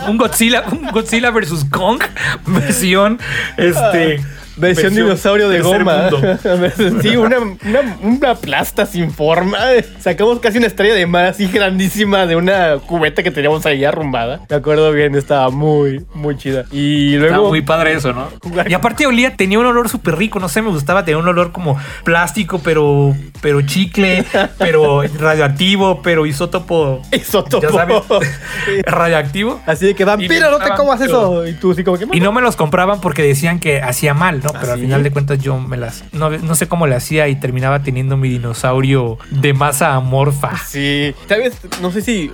[0.09, 2.01] Un Godzilla, un Godzilla versus Kong
[2.47, 3.19] versión
[3.59, 4.25] este
[4.57, 6.11] Versión dinosaurio de goma.
[7.03, 9.59] sí, una, una, una plasta sin forma.
[9.99, 14.40] Sacamos casi una estrella de mar así grandísima de una cubeta que teníamos ahí arrumbada.
[14.49, 16.64] Me acuerdo bien, estaba muy, muy chida.
[16.71, 17.49] Y Estaba luego.
[17.49, 18.29] muy padre eso, ¿no?
[18.67, 21.53] Y aparte olía, tenía un olor súper rico, no sé, me gustaba, tenía un olor
[21.53, 24.25] como plástico, pero, pero chicle,
[24.59, 27.03] pero radioactivo, pero isótopo.
[27.12, 27.62] Isótopo.
[27.62, 28.03] Ya sabes,
[28.87, 29.61] radioactivo.
[29.67, 31.47] Así de que vampiro, no te comas eso.
[31.47, 32.07] Y tú así como que.
[32.12, 34.53] Y no me los compraban porque decían que hacía mal, ¿no?
[34.53, 34.85] Pero ¿Ah, al sí?
[34.87, 36.05] final de cuentas yo me las...
[36.13, 40.57] No, no sé cómo le hacía y terminaba teniendo mi dinosaurio de masa amorfa.
[40.67, 42.31] Sí, tal vez, no sé si,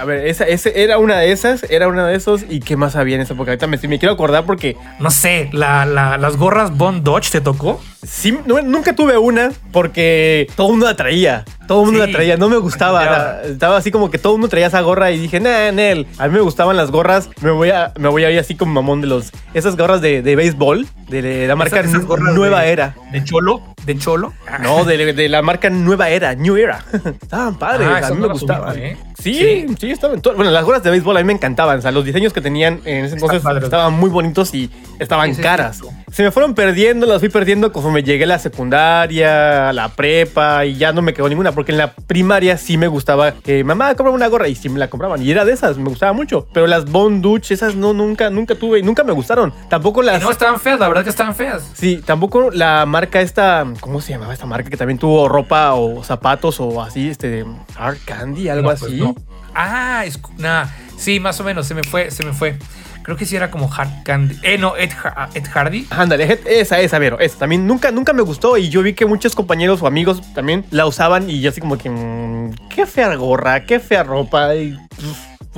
[0.00, 2.96] a ver, esa, ese era una de esas, era una de esos, y qué más
[2.96, 3.50] había en esa época.
[3.52, 7.40] Ahorita me, me quiero acordar porque No sé, la, la- las gorras Bond Dodge te
[7.40, 7.80] tocó.
[8.06, 11.44] sí, no- nunca tuve una porque todo el mundo la traía.
[11.70, 13.42] Todo el mundo Sí, la traía, no me gustaba.
[13.44, 16.08] estaba así como que todo el mundo traía esa gorra y dije, nah, Nel.
[16.18, 17.30] A mí me gustaban las gorras.
[17.42, 19.30] Me voy a, me voy a ir así como mamón de los.
[19.54, 22.96] Esas gorras de, de béisbol, de, la marca Esas- esas gorras Nueva de- Era.
[23.12, 24.32] De cholo, de cholo.
[24.62, 26.84] No, de, de la marca Nueva Era, New Era.
[27.22, 28.78] Estaban padres, Ah, a mí no me gustaban.
[28.78, 28.96] ¿eh?
[29.18, 29.66] Sí, Sí.
[29.78, 30.20] sí, estaban.
[30.34, 31.78] Bueno, las gorras de béisbol a mí me encantaban.
[31.78, 35.80] O sea, los diseños que tenían en ese entonces estaban muy bonitos y estaban caras.
[36.10, 40.64] Se me fueron perdiendo, las fui perdiendo conforme llegué a la secundaria, a la prepa
[40.64, 41.52] y ya no me quedó ninguna.
[41.52, 44.78] Porque en la primaria sí me gustaba que mamá compra una gorra y sí me
[44.78, 45.22] la compraban.
[45.22, 46.46] Y era de esas, me gustaba mucho.
[46.52, 49.52] Pero las Bond Dutch, esas no, nunca, nunca tuve y nunca me gustaron.
[49.68, 50.22] Tampoco Y las.
[50.22, 51.70] no estaban feas, la verdad que estaban feas.
[51.74, 54.70] Sí, tampoco la marca esta, ¿cómo se llamaba esta marca?
[54.70, 57.44] Que también tuvo ropa o zapatos o así, este,
[57.76, 58.96] Hard Candy, algo No, pues así.
[59.00, 59.14] no.
[59.54, 62.56] Ah, es, nah, sí, más o menos, se me fue, se me fue.
[63.02, 64.36] Creo que sí era como Hard Candy.
[64.42, 65.86] Eh, no, Ed, Ha- Ed Hardy.
[65.90, 67.38] Ándale, esa, esa, Vero, esa.
[67.38, 70.86] También nunca, nunca me gustó y yo vi que muchos compañeros o amigos también la
[70.86, 74.76] usaban y yo así como que, mm, qué fea gorra, qué fea ropa y...
[74.96, 75.16] pues,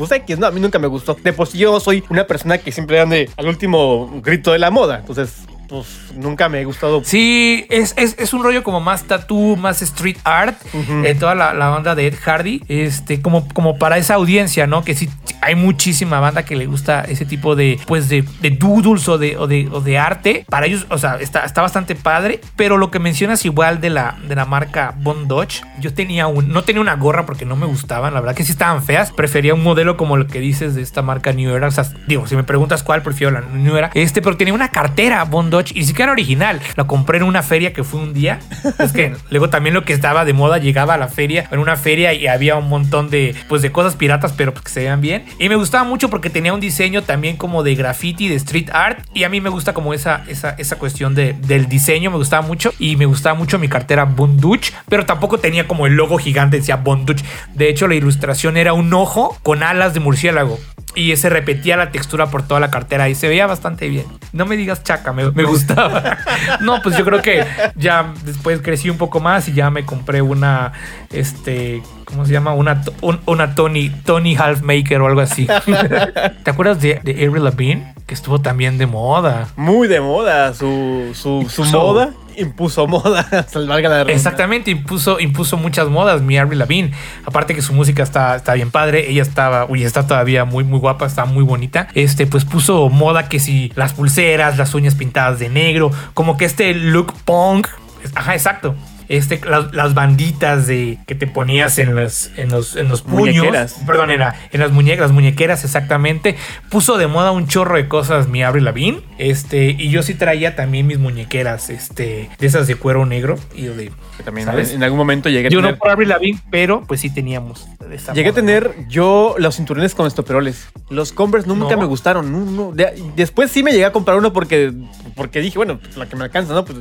[0.08, 1.14] Pues X, no, a mí nunca me gustó.
[1.22, 4.70] De por sí yo soy una persona que siempre ande al último grito de la
[4.70, 5.00] moda.
[5.00, 5.34] Entonces,
[5.72, 7.00] pues nunca me ha gustado.
[7.02, 11.02] Sí, es, es, es un rollo como más tattoo, más street art, Ujú.
[11.04, 14.84] eh, toda la, la banda de Ed Hardy, este, como, como para esa audiencia, ¿no?
[14.84, 15.08] Que sí,
[15.40, 19.38] hay muchísima banda que le gusta ese tipo de, pues, de, de doodles o de,
[19.38, 20.44] o, de, o de arte.
[20.50, 24.18] Para ellos, o sea, está, está bastante padre, pero lo que mencionas igual de la,
[24.28, 27.64] de la marca Bond Dodge, yo tenía un, no tenía una gorra porque no me
[27.64, 30.82] gustaban, la verdad que sí estaban feas, prefería un modelo como lo que dices de
[30.82, 33.90] esta marca New Era, o sea, digo, si me preguntas cuál, prefiero la New Era,
[33.94, 37.42] este, pero tenía una cartera Bond Dodge y ni siquiera original, la compré en una
[37.42, 38.40] feria que fue un día,
[38.78, 41.76] es que luego también lo que estaba de moda llegaba a la feria, en una
[41.76, 45.00] feria y había un montón de, pues de cosas piratas, pero pues, que se veían
[45.00, 48.70] bien, y me gustaba mucho porque tenía un diseño también como de graffiti, de street
[48.72, 52.16] art, y a mí me gusta como esa, esa, esa cuestión de, del diseño, me
[52.16, 56.18] gustaba mucho, y me gustaba mucho mi cartera Bonduch, pero tampoco tenía como el logo
[56.18, 57.22] gigante, decía Bonduch,
[57.54, 60.58] de hecho la ilustración era un ojo con alas de murciélago.
[60.94, 64.04] Y se repetía la textura por toda la cartera y se veía bastante bien.
[64.32, 66.18] No me digas chaca, me, me gustaba.
[66.60, 67.44] No, pues yo creo que
[67.76, 70.72] ya después crecí un poco más y ya me compré una,
[71.10, 72.52] este, ¿cómo se llama?
[72.54, 75.46] Una, un- una Tony, Tony Halfmaker o algo así.
[76.44, 77.94] ¿Te acuerdas de, de Avril Lavigne?
[78.06, 79.48] Que estuvo también de moda.
[79.56, 82.10] Muy de moda su, su, su moda.
[82.36, 83.26] Impuso moda.
[83.30, 84.12] valga la redundancia.
[84.14, 86.92] Exactamente, impuso, impuso muchas modas, mi Avril Lavigne.
[87.24, 90.78] Aparte que su música está, está bien padre, ella estaba, uy, está todavía muy, muy
[90.78, 91.88] guapa, está muy bonita.
[91.94, 96.44] Este, pues puso moda que si las pulseras, las uñas pintadas de negro, como que
[96.44, 97.68] este look punk.
[98.14, 98.74] Ajá, exacto.
[99.12, 103.36] Este, las, las banditas de que te ponías en los, en los, en los puños.
[103.36, 103.76] Muñequeras.
[103.86, 106.34] Perdón, en, la- en las muñecas, las muñequeras, exactamente.
[106.70, 109.02] Puso de moda un chorro de cosas mi Avril Lavigne.
[109.18, 113.38] Este, y yo sí traía también mis muñequeras, este, de esas de cuero negro.
[113.54, 113.92] Y yo de.
[114.24, 114.72] También ¿Sabes?
[114.72, 117.66] en algún momento llegué a Yo tener, no por Avril Lavigne, pero pues sí teníamos.
[118.14, 120.68] llegué a tener yo los cinturones con estoperoles.
[120.90, 121.80] Los Converse nunca No.
[121.82, 122.32] me gustaron.
[122.32, 122.72] no, no.
[122.72, 124.72] De- después sí me llegué a comprar uno porque,
[125.16, 126.64] porque dije, bueno, pues, la que me alcanza, ¿no?
[126.64, 126.78] Pues,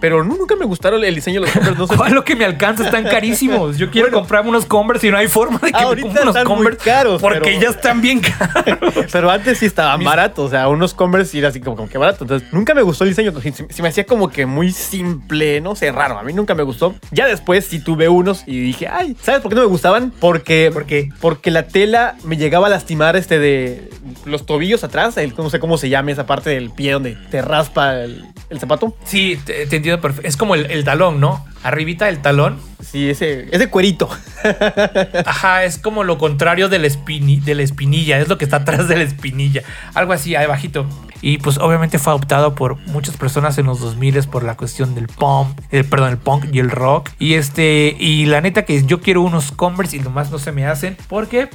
[0.00, 1.78] pero nunca me gustaron el diseño de los Converse.
[1.78, 1.96] No sé.
[1.98, 2.84] ¿Cuál lo que me alcanza?
[2.84, 3.76] Están carísimos.
[3.78, 4.18] Yo quiero Bueno.
[4.20, 6.56] comprarme unos Converse y no hay forma de que me Ahorita compre unos están muy
[6.56, 6.84] Converse.
[6.84, 8.94] caros, Porque pero- ya están bien caros.
[9.12, 11.98] Pero antes sí estaban baratos, o sea, unos Converse y era así como, como que
[11.98, 12.24] barato.
[12.24, 15.74] Entonces, nunca me gustó el diseño, se, se me hacía como que muy simple, no
[15.76, 16.18] sé, raro.
[16.18, 16.94] A mí nunca me gustó.
[17.10, 20.12] Ya después sí tuve unos y dije, ay, ¿sabes por qué no me gustaban?
[20.20, 21.08] Porque, ¿Por qué?
[21.20, 23.90] porque la tela me llegaba a lastimar este de
[24.24, 27.40] los tobillos atrás, el, no sé cómo se llama esa parte del pie donde te
[27.42, 28.94] raspa el, el zapato.
[29.04, 30.28] Sí, te, te perfecto.
[30.28, 31.44] Es como el, el talón, ¿no?
[31.62, 32.58] Arribita del talón.
[32.82, 34.08] Sí, ese, ese cuerito.
[35.26, 38.18] Ajá, es como lo contrario de la, espini- de la espinilla.
[38.18, 39.62] Es lo que está atrás de la espinilla.
[39.94, 40.86] Algo así, ahí bajito.
[41.20, 45.08] Y pues obviamente fue adoptado por muchas personas en los 2000 por la cuestión del
[45.08, 47.10] punk, eh, perdón, el punk y el rock.
[47.18, 50.64] Y este, y la neta que yo quiero unos Converse y nomás no se me
[50.66, 51.48] hacen porque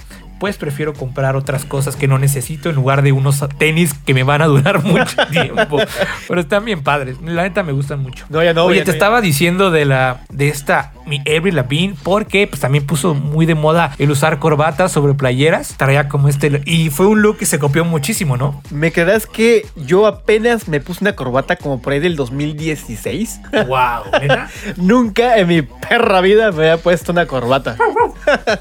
[0.43, 4.23] pues prefiero comprar otras cosas que no necesito en lugar de unos tenis que me
[4.23, 5.77] van a durar mucho tiempo.
[6.27, 7.15] Pero están bien padres.
[7.23, 8.25] La neta me gustan mucho.
[8.27, 11.19] No, ya no, Oye, ya te no, ya estaba diciendo de la de esta mi
[11.19, 15.75] Avril Lavigne porque pues también puso muy de moda el usar corbatas sobre playeras.
[15.77, 18.61] Traía como este y fue un look que se copió muchísimo, ¿no?
[18.69, 23.39] ¿Me creerás que yo apenas me puse una corbata como por ahí del 2016?
[23.65, 24.03] Wow.
[24.75, 27.77] Nunca en mi perra vida me había puesto una corbata.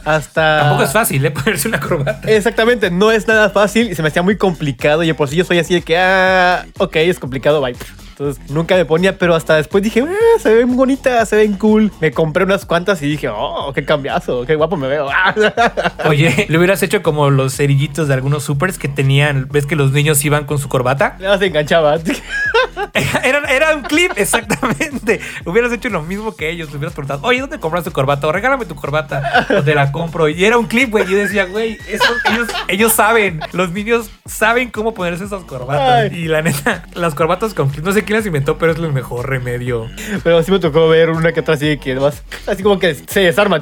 [0.05, 0.61] Hasta.
[0.61, 1.31] Tampoco es fácil, ¿eh?
[1.33, 2.31] Ponerse una corbata.
[2.31, 5.03] Exactamente, no es nada fácil y se me hacía muy complicado.
[5.03, 7.77] Y por sí yo soy así de que, ah, ok, es complicado, bye.
[8.23, 11.91] Entonces nunca me ponía, pero hasta después dije, ah, se ven bonitas, se ven cool.
[12.01, 15.09] Me compré unas cuantas y dije, oh, qué cambiazo, qué guapo me veo.
[16.05, 19.91] Oye, le hubieras hecho como los cerillitos de algunos supers que tenían, ves que los
[19.91, 21.17] niños iban con su corbata.
[21.23, 21.99] Ya se enganchaba.
[23.23, 25.21] Era, era un clip, exactamente.
[25.45, 26.71] Hubieras hecho lo mismo que ellos.
[26.71, 28.27] Le hubieras preguntado, oye, ¿dónde compras tu corbata?
[28.27, 29.47] O regálame tu corbata.
[29.57, 30.29] O te la compro.
[30.29, 31.07] Y era un clip, güey.
[31.07, 33.41] Yo decía, güey, ellos, ellos saben.
[33.53, 36.11] Los niños saben cómo ponerse esas corbatas.
[36.11, 36.19] Ay.
[36.19, 38.93] Y la neta, las corbatas con clip, no sé quién las inventó, pero es el
[38.93, 39.89] mejor remedio.
[40.23, 42.95] Pero sí me tocó ver una que otra así de que más, así como que
[42.95, 43.61] se desarma.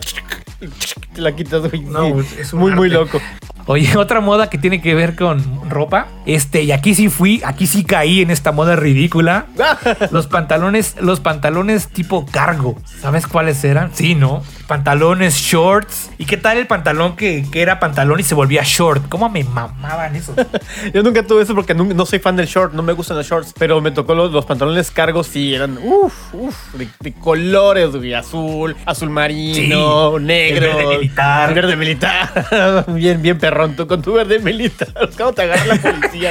[1.15, 1.83] Te la quitas, güey.
[1.83, 3.21] No, es un muy, muy loco.
[3.67, 6.09] Oye, otra moda que tiene que ver con ropa.
[6.27, 9.47] Este, y aquí sí fui, aquí sí caí en esta moda ridícula.
[10.11, 12.77] Los pantalones, los pantalones tipo cargo.
[12.85, 13.95] ¿Sabes cuáles eran?
[13.95, 14.43] Sí, ¿no?
[14.71, 16.11] Pantalones, shorts.
[16.17, 19.09] ¿Y qué tal el pantalón que, que era pantalón y se volvía short?
[19.09, 20.33] ¿Cómo me mamaban eso?
[20.95, 23.53] Yo nunca tuve eso porque no, soy fan del short, no me gustan los shorts.
[23.59, 28.15] Pero me tocó los, los pantalones cargos y eran, uff, uff, de, de colores, güey.
[28.15, 30.77] Azul, azul marino, Sí, negro.
[30.77, 31.53] verde militar.
[31.55, 32.85] Verde militar.
[32.95, 34.87] bien, bien perrón, tú con tu verde militar.
[35.19, 36.31] ¿Cómo te agarra la policía?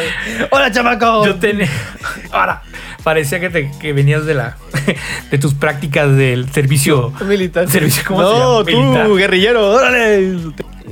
[0.49, 1.25] ¡Hola, chamaco!
[1.25, 1.67] Yo tenía.
[2.31, 2.61] Ahora,
[3.03, 4.55] parecía que, te, que venías de la.
[5.29, 7.11] de tus prácticas del servicio.
[7.25, 7.69] Militar.
[7.69, 8.28] Servicio, ¿cómo no,
[8.65, 9.05] se llama?
[9.05, 10.37] tú, guerrillero, órale.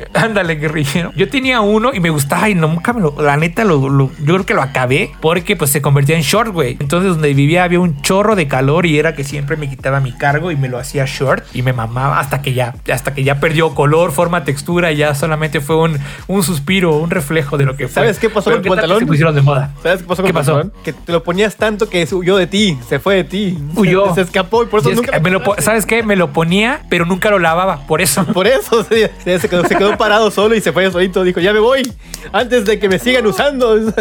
[0.14, 1.12] Ándale, guerrillero.
[1.16, 3.16] Yo tenía uno y me gustaba y nunca me lo.
[3.22, 6.52] La neta, lo, lo- yo creo que lo acabé porque pues se convertía en short,
[6.54, 6.78] güey.
[6.80, 10.12] Entonces, donde vivía había un chorro de calor y era que siempre me quitaba mi
[10.12, 13.40] cargo y me lo hacía short y me mamaba hasta que ya, hasta que ya
[13.40, 17.76] perdió color, forma, textura y ya solamente fue un, un suspiro, un reflejo de lo
[17.76, 17.94] que fue.
[18.04, 19.00] ¿Sabes qué pasó Pero con tu ¿qué tal que pantalón?
[19.00, 19.72] Se pusieron de moda.
[19.84, 20.74] ¿Sabes qué pasó con ¿Qué el pantalón?
[20.84, 23.58] Que te lo ponías tanto que huyó de ti, se fue de ti.
[23.76, 24.10] Huyó.
[24.10, 26.04] Se, se escapó y por eso Y es nunca me lo ¿Sabes qué?
[26.04, 27.86] Me lo ponía, pero nunca lo lavaba.
[27.88, 28.26] Por eso.
[28.26, 31.24] Por eso se- se quedó, se quedó parado solo y se fue solito.
[31.24, 31.82] Dijo, ya me voy,
[32.34, 33.76] antes de que me sigan usando.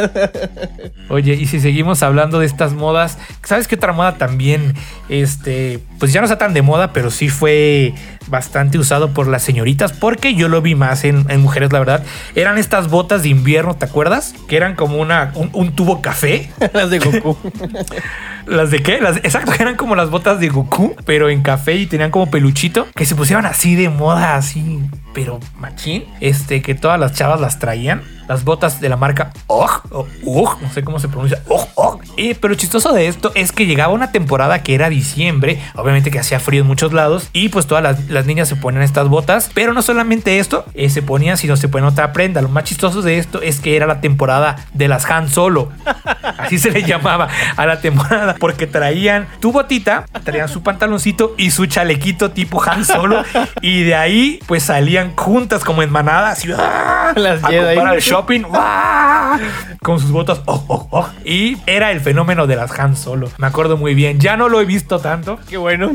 [1.09, 4.75] Oye, y si seguimos hablando de estas modas, ¿sabes qué otra moda también?
[5.09, 7.95] Este, pues ya no está tan de moda, pero sí fue
[8.27, 12.03] bastante usado por las señoritas, porque yo lo vi más en, en mujeres, la verdad.
[12.35, 14.35] Eran estas botas de invierno, ¿te acuerdas?
[14.49, 16.51] Que eran como una, un, un tubo café.
[16.73, 17.37] Las de Goku.
[18.47, 19.01] ¿Las de qué?
[19.01, 22.87] Las, exacto, eran como las botas de Goku, pero en café y tenían como peluchito,
[22.95, 24.81] que se pusieron así de moda, así,
[25.15, 26.05] pero machín.
[26.21, 28.03] Este, que todas las chavas las traían.
[28.29, 30.07] Las botas de la marca OG, o
[30.61, 32.01] no sé cómo se pronuncia, OG, OG.
[32.17, 36.19] Eh, pero chistoso de esto es que llegaba una temporada que era diciembre, obviamente que
[36.19, 39.49] hacía frío en muchos lados, y pues todas las, las niñas se ponían estas botas,
[39.55, 42.43] pero no solamente esto, eh, se ponían, sino se ponían otra prenda.
[42.43, 45.71] Lo más chistoso de esto es que era la temporada de las Han Solo.
[46.39, 51.51] Así se le llamaba a la temporada, porque traían tu botita, traían su pantaloncito y
[51.51, 53.23] su chalequito tipo Han Solo,
[53.61, 57.13] y de ahí pues salían juntas como en manada, así, ¡ah!
[57.17, 57.75] Las a Jedi.
[57.75, 59.39] comprar al shopping, ¡ah!
[59.83, 61.09] con sus botas, ¡oh, oh, oh!
[61.25, 63.31] Y era el fenómeno de las Han Solo.
[63.39, 64.19] Me acuerdo muy bien.
[64.19, 65.91] Ya no lo he visto tanto, Qué bueno.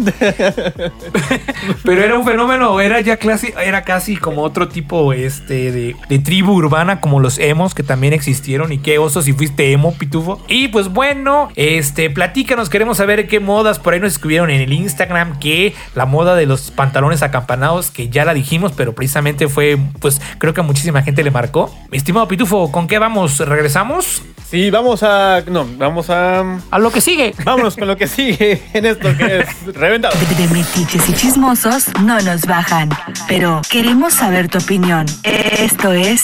[1.84, 6.20] pero era un fenómeno, era ya casi, era casi como otro tipo este, de, de
[6.20, 8.72] tribu urbana, como los emos que también existieron.
[8.72, 10.44] Y qué oso si fuiste emo, pitufo.
[10.48, 14.74] Y pues bueno, este, platícanos, queremos saber qué modas por ahí nos escribieron en el
[14.74, 15.40] Instagram.
[15.40, 20.22] Que la moda de los pantalones acampanados, que ya la dijimos, pero precisamente fue, pues
[20.38, 21.74] creo que a muchísima gente le marcó.
[21.90, 23.40] Mi estimado pitufo, ¿con qué vamos?
[23.40, 24.24] ¿Regresamos?
[24.52, 25.42] Sí, vamos a.
[25.48, 26.60] No, vamos a.
[26.72, 27.34] A lo que sigue.
[27.46, 30.14] Vámonos con lo que sigue en esto que es reventado.
[30.38, 32.90] De metiches y chismosos no nos bajan,
[33.30, 35.06] pero queremos saber tu opinión.
[35.24, 36.24] Esto es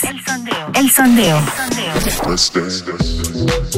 [0.73, 1.39] El Sondeo.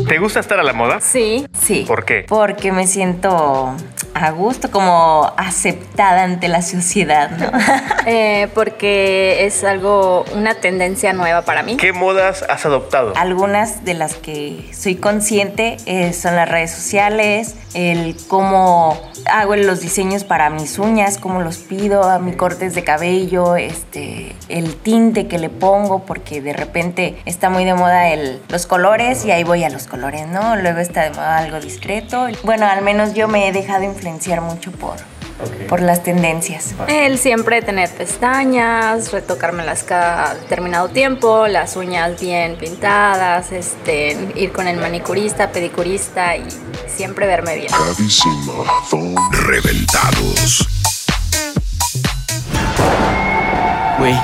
[0.09, 0.99] ¿Te gusta estar a la moda?
[1.01, 1.85] Sí, Sí.
[1.87, 2.25] ¿Por qué?
[2.27, 3.75] Porque me siento
[4.13, 7.51] a gusto, como aceptada ante la sociedad, ¿no?
[8.05, 11.77] eh, porque es algo, una tendencia nueva para mí.
[11.77, 13.13] ¿Qué modas has adoptado?
[13.15, 18.99] Algunas de las que soy consciente eh, son las redes sociales, el cómo
[19.31, 24.35] hago los diseños para mis uñas, cómo los pido, a mi cortes de cabello, este,
[24.47, 29.25] el tinte que le pongo, porque de repente está muy de moda el, los colores
[29.25, 30.55] y ahí voy a los colores, ¿no?
[30.55, 32.27] Luego está de moda algo discreto.
[32.43, 34.95] Bueno, al menos yo me he dejado influenciar mucho por,
[35.67, 36.73] por las tendencias.
[36.87, 44.69] El siempre tener pestañas, retocármelas cada determinado tiempo, las uñas bien pintadas, este, ir con
[44.69, 46.45] el manicurista, pedicurista y
[46.87, 47.71] siempre verme bien.
[49.31, 50.67] Reventados.
[53.99, 54.15] Güey,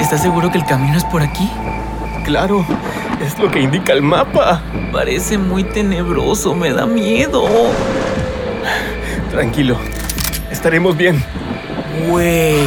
[0.00, 1.50] ¿estás seguro que el camino es por aquí?
[2.24, 2.64] Claro,
[3.20, 4.62] es lo que indica el mapa.
[4.92, 7.48] Parece muy tenebroso, me da miedo.
[9.30, 9.78] Tranquilo,
[10.50, 11.24] estaremos bien.
[12.08, 12.66] Güey,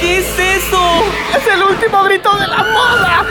[0.00, 1.04] ¿qué es eso?
[1.36, 3.24] ¡Es el último grito de la moda!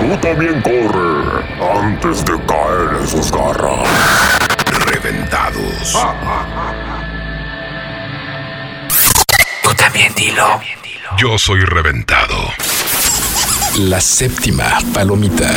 [0.00, 1.44] Tú también corre
[1.82, 3.88] antes de caer en sus garras.
[4.86, 5.96] Reventados.
[9.62, 10.60] Tú también dilo.
[11.18, 12.36] Yo soy reventado.
[13.78, 15.52] La séptima palomita.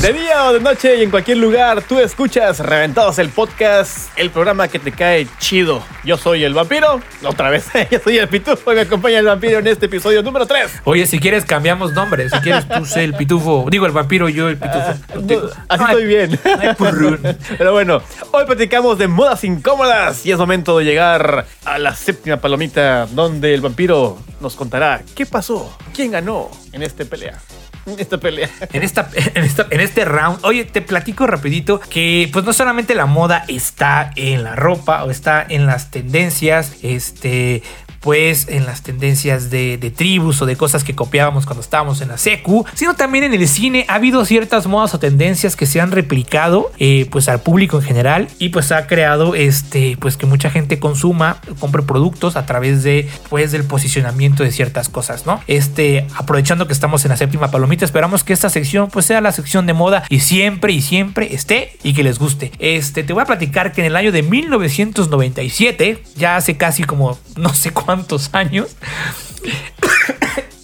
[0.00, 4.30] De día o de noche y en cualquier lugar, tú escuchas Reventados el podcast, el
[4.30, 5.82] programa que te cae chido.
[6.04, 9.58] Yo soy el vampiro, otra vez, yo soy el pitufo y me acompaña el vampiro
[9.58, 10.82] en este episodio número 3.
[10.84, 12.30] Oye, si quieres cambiamos nombre.
[12.30, 13.66] Si quieres tú sé el pitufo.
[13.70, 14.94] Digo el vampiro, yo el pitufo.
[15.12, 15.50] Contigo.
[15.68, 16.40] Así estoy bien.
[16.58, 17.18] ay, purrún.
[17.58, 22.38] Pero bueno, hoy platicamos de modas incómodas y es momento de llegar a la séptima
[22.38, 27.38] palomita donde el vampiro nos contará qué pasó, quién ganó en esta pelea.
[27.86, 28.50] En esta pelea.
[28.72, 32.94] En, esta, en, esta- en este round, oye, te platico rapidito que pues no solamente
[32.96, 37.62] la moda está en la ropa o está en las tendencias, este,
[38.06, 42.18] pues en las tendencias de, tribus o de cosas que copiábamos cuando estábamos en la
[42.18, 45.90] secu, sino también en el cine ha habido ciertas modas o tendencias que se han
[45.90, 50.50] replicado eh, pues al público en general y pues ha creado este, pues que mucha
[50.50, 55.40] gente consuma, compre productos a través de pues del posicionamiento de ciertas cosas, ¿no?
[55.48, 59.32] Este, aprovechando que estamos en la séptima palomita, esperamos que esta sección pues sea la
[59.32, 62.52] sección de moda y siempre y siempre esté y que les guste.
[62.60, 67.18] Este, te voy a platicar que en el año de 1997, ya hace casi como
[67.34, 68.76] no sé cuántos años,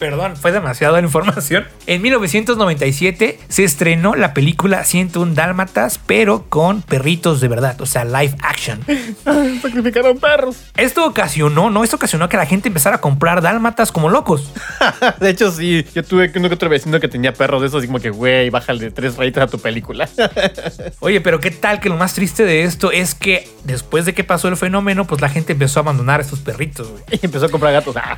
[0.02, 1.64] Perdón, fue demasiada la información.
[1.86, 8.04] En 1997 se estrenó la película 101 Dálmatas, pero con perritos de verdad, o sea,
[8.04, 8.80] live action.
[9.62, 10.56] Sacrificaron perros.
[10.76, 11.84] Esto ocasionó, ¿no?
[11.84, 14.52] Esto ocasionó que la gente empezara a comprar dálmatas como locos.
[15.20, 17.86] De hecho, sí, yo tuve uno que otro vecino que tenía perros de esos, así
[17.86, 20.08] como que, güey, bájale tres rayitas a tu película.
[20.98, 24.24] Oye, pero qué tal que lo más triste de esto es que después de que
[24.24, 27.04] pasó el fenómeno, pues la gente empezó a abandonar a estos perritos, güey.
[27.08, 27.94] y empezó a comprar gatos.
[27.96, 28.16] Ah.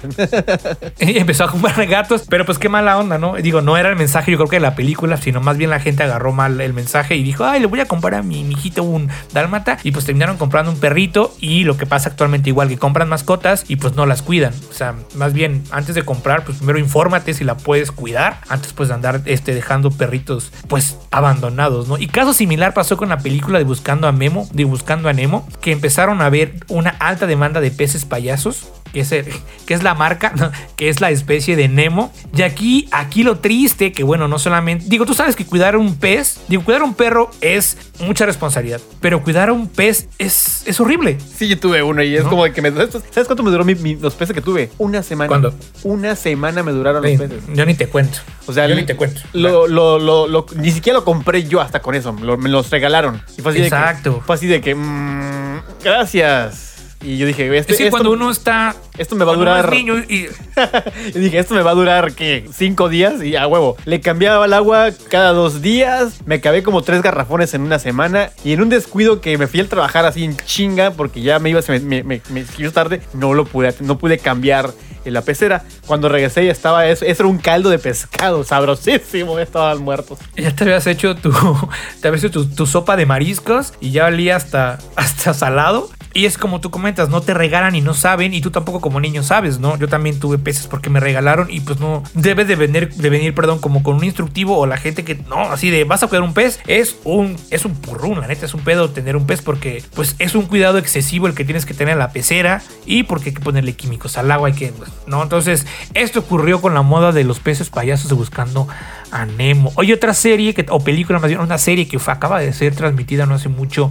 [0.99, 3.35] Y empezó a comprar gatos, pero pues qué mala onda, ¿no?
[3.35, 5.81] Digo, no era el mensaje, yo creo que de la película, sino más bien la
[5.81, 8.83] gente agarró mal el mensaje y dijo, ay, le voy a comprar a mi mijito
[8.83, 9.79] un dálmata.
[9.83, 11.35] Y pues terminaron comprando un perrito.
[11.41, 14.55] Y lo que pasa actualmente, igual que compran mascotas y pues no las cuidan.
[14.71, 18.73] O sea, más bien, antes de comprar, pues primero infórmate si la puedes cuidar, antes
[18.73, 21.99] pues de andar este, dejando perritos pues abandonados, ¿no?
[21.99, 25.49] Y caso similar pasó con la película de Buscando a Memo, de Buscando a Nemo,
[25.61, 29.27] que empezaron a ver una alta demanda de peces payasos que es, el-
[29.67, 30.51] que es la marca, ¿no?
[30.77, 32.11] que es la especie de Nemo.
[32.35, 35.97] Y aquí, aquí lo triste, que bueno, no solamente, digo, tú sabes que cuidar un
[35.97, 40.81] pez, digo, cuidar un perro es mucha responsabilidad, pero cuidar a un pez es, es
[40.81, 41.19] horrible.
[41.37, 42.31] Sí, yo tuve uno y es ¿No?
[42.31, 42.71] como que me.
[42.71, 44.71] ¿Sabes cuánto me duró mi- mi- los peces que tuve?
[44.79, 45.29] Una semana.
[45.29, 45.53] ¿Cuándo?
[45.83, 47.43] Una semana me duraron los peces.
[47.53, 48.19] yo ni te cuento.
[48.47, 49.21] O sea, yo ni te cuento.
[49.33, 52.13] Lo, lo, lo, lo- ni siquiera lo compré yo hasta con eso.
[52.13, 53.21] me los regalaron.
[53.37, 54.11] Y fue así Exacto.
[54.11, 54.75] De que, fue así de que.
[54.75, 56.74] mm, Gracias.
[57.05, 58.75] Y yo dije, este, Es que esto, cuando uno está.
[58.99, 59.71] esto me va a durar.
[59.71, 60.27] niño y.
[61.15, 62.49] y dije, esto me va a durar, ¿qué?
[62.53, 63.77] Cinco días y a huevo.
[63.85, 66.21] Le cambiaba el agua cada dos días.
[66.27, 68.31] Me acabé como tres garrafones en una semana.
[68.45, 71.51] Y en un descuido que me fui a trabajar así en chinga porque ya me
[71.51, 74.71] iba, me, me, me- me escribió tarde, no lo pude, no pude cambiar
[75.05, 75.63] en la pecera.
[75.87, 80.19] Cuando regresé ya estaba, eso, eso era un caldo de pescado, sabrosísimo, estaban muertos.
[80.37, 81.31] Ya te habías hecho tu.
[82.01, 85.91] Te habías hecho tu, tu sopa de mariscos y ya olía hasta, hasta salado.
[86.17, 89.01] Y es como tú comentas, no te regalan y no saben, y tú tampoco como
[89.01, 89.77] niño sabes, ¿no?
[89.77, 92.05] Yo también tuve peces porque me regalaron y pues no.
[92.15, 95.17] Debe de venir, de venir, perdón, como con un instructivo o la gente que.
[95.29, 96.61] No, así de vas a cuidar un pez.
[96.69, 97.37] Es un.
[97.51, 100.47] Es un purrún, la neta, es un pedo tener un pez porque pues es un
[100.47, 103.75] cuidado excesivo el que tienes que tener en la pecera y porque hay que ponerle
[103.75, 104.69] químicos al agua, hay que.
[104.69, 105.21] pues, ¿No?
[105.21, 108.69] Entonces, esto ocurrió con la moda de los peces payasos buscando
[109.11, 109.73] a Nemo.
[109.77, 112.75] Oye, otra serie que, o película más bien, una serie que fue, acaba de ser
[112.75, 113.91] transmitida no hace mucho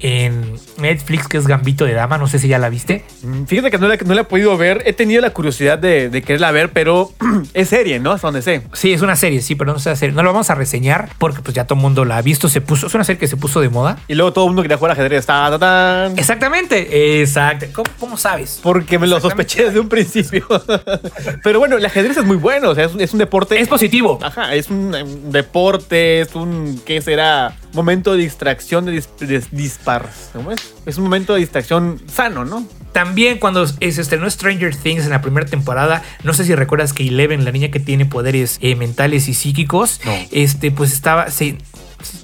[0.00, 2.18] en Netflix, que es Gambito de Dama.
[2.18, 3.04] No sé si ya la viste.
[3.22, 4.82] Mm, Fíjate que no la, no la he podido ver.
[4.86, 7.12] He tenido la curiosidad de, de quererla ver, pero
[7.54, 8.12] es serie, ¿no?
[8.12, 8.62] Hasta donde sé.
[8.72, 10.14] Sí, es una serie, sí, pero no una serie.
[10.14, 12.48] No la vamos a reseñar porque pues ya todo el mundo la ha visto.
[12.48, 13.98] Se puso, es una serie que se puso de moda.
[14.08, 15.26] Y luego todo el mundo quería jugar ajedrez.
[15.26, 16.18] Ta, ta, tan.
[16.18, 17.66] Exactamente, exacto.
[17.72, 18.60] ¿Cómo, cómo sabes?
[18.62, 20.46] Porque me lo sospeché desde un principio.
[21.42, 22.70] Pero bueno, el ajedrez es muy bueno.
[22.70, 23.60] O sea, es, un- es un deporte.
[23.60, 24.18] Es positivo.
[24.22, 26.80] Ajá, es un, um, deporte, es un.
[26.84, 27.54] ¿Qué será?
[27.72, 29.42] Momento de distracción, de, dis- de
[29.86, 30.10] dispar.
[30.32, 30.74] ¿Cómo es?
[30.84, 32.66] Es un momento de distracción sano, ¿no?
[32.92, 37.06] También cuando se estrenó Stranger Things en la primera temporada, no sé si recuerdas que
[37.06, 40.12] Eleven, la niña que tiene poderes eh, mentales y psíquicos, No.
[40.32, 41.30] este, pues estaba.
[41.30, 41.58] se-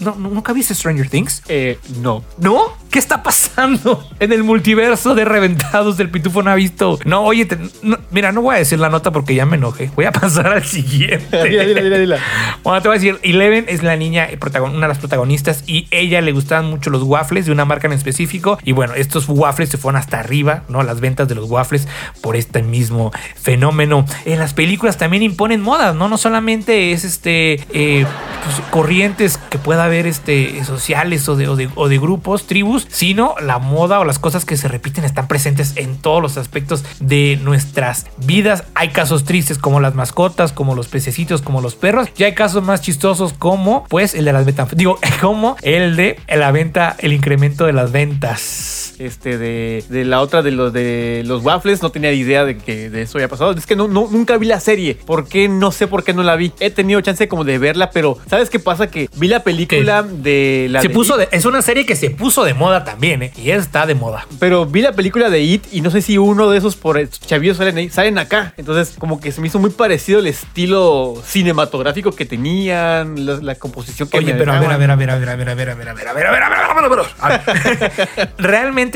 [0.00, 1.42] no, no- ¿Nunca viste Stranger Things?
[1.48, 2.22] Eh, no.
[2.38, 2.80] ¿No?
[2.90, 6.98] ¿Qué está pasando en el multiverso de reventados del pitufo no ha visto?
[7.04, 9.90] No, oye, te- no, mira, no voy a decir la nota porque ya me enojé.
[9.96, 11.42] Voy a pasar al siguiente.
[11.48, 12.18] Dila, dila, dila, dila.
[12.62, 15.88] Bueno, te voy a decir, Eleven es la niña, eh, una de las protagonistas, y
[15.90, 18.58] ella le gustaban mucho los waffles de una marca en específico.
[18.64, 20.82] Y bueno, estos waffles se fueron hasta arriba, ¿no?
[20.82, 21.88] Las ventas de los waffles
[22.20, 23.10] por este mismo
[23.40, 24.04] fenómeno.
[24.24, 26.08] En las películas también imponen modas, ¿no?
[26.08, 28.04] No solamente es este eh,
[28.44, 32.86] pues, corrientes que pueda haber este, sociales o de, o de- o de grupos, tribus,
[32.90, 36.84] sino la moda o las cosas que se repiten están presentes en todos los aspectos
[37.00, 38.64] de nuestras vidas.
[38.74, 42.62] Hay casos tristes como las mascotas, como los pececitos, como los perros, y hay casos
[42.62, 47.14] más chistosos como pues el de las ventas, digo, como el de la venta, el
[47.14, 48.91] incremento de las ventas.
[49.04, 52.88] Este, de, de la otra de los de los waffles, no tenía idea de que
[52.90, 53.52] de eso había pasado.
[53.52, 54.94] Es que no, no- nunca vi la serie.
[54.94, 55.48] ¿Por qué?
[55.48, 56.52] No sé por qué no la vi.
[56.60, 58.88] He tenido chance como de verla, pero ¿sabes qué pasa?
[58.90, 62.10] Que vi la película de la se de puso de- es una serie que se
[62.10, 63.32] puso de moda también, ¿eh?
[63.36, 64.26] Y está de moda.
[64.38, 67.56] Pero vi la película de It y no sé si uno de esos por chavillos
[67.56, 68.54] salen ahí, salen acá.
[68.56, 73.54] Entonces, como que se me hizo muy parecido el estilo cinematográfico que tenían, la, la
[73.56, 75.54] composición que Oye, pero a ver, a ver, a ver, a ver, a ver, a
[75.54, 77.32] ver, a ver, a ver, a ver, a ver, a ver, a ver, a ver,
[77.32, 78.32] a ver.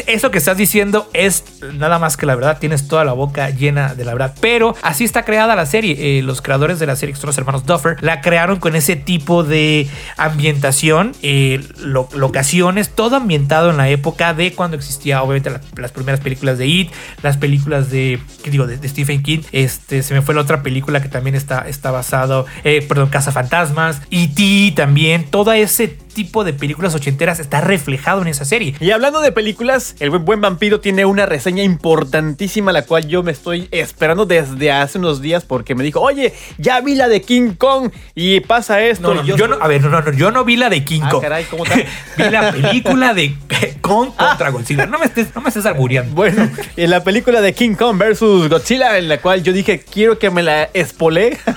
[0.07, 1.45] Eso que estás diciendo es
[1.75, 2.59] nada más que la verdad.
[2.59, 4.35] Tienes toda la boca llena de la verdad.
[4.41, 6.19] Pero así está creada la serie.
[6.19, 8.97] Eh, los creadores de la serie, que son los hermanos Duffer, la crearon con ese
[8.97, 15.51] tipo de ambientación, eh, lo- locaciones, todo ambientado en la época de cuando existía, obviamente,
[15.51, 16.91] la- las primeras películas de It,
[17.23, 18.67] las películas de, ¿qué digo?
[18.67, 19.41] De Stephen King.
[19.53, 23.33] Este, se me fue la otra película que también está, está basado, eh, perdón, Casa
[23.33, 24.73] Fantasmas, E.T.
[24.77, 28.75] también, todo ese tipo de películas ochenteras está reflejado en esa serie.
[28.81, 33.33] Y hablando de películas, El Buen, Vampiro tiene una reseña importantísima, la cual yo me
[33.33, 37.53] estoy esperando desde hace unos días porque me dijo, oye, ya vi la de King
[37.57, 39.15] Kong y pasa esto.
[39.15, 41.09] No, no, yo, no, a ver, no, no, yo no vi la de King Ah,
[41.11, 41.23] Kong.
[41.23, 41.65] caray, ¿cómo
[42.17, 43.35] vi la película de
[43.81, 44.87] Kong contra Godzilla.
[44.87, 46.15] No me estés, no me estés albureando.
[46.15, 50.19] Bueno, en la película de King Kong versus Godzilla, en la cual yo dije, quiero
[50.19, 51.39] que me la espolé.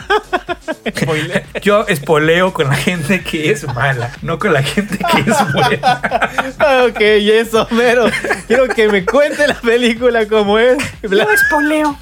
[1.61, 6.85] Yo espoleo con la gente que es mala, no con la gente que es buena.
[6.87, 8.05] ok, y eso, mero.
[8.47, 10.77] Quiero que me cuente la película como es.
[11.03, 11.97] Bla- espoleo.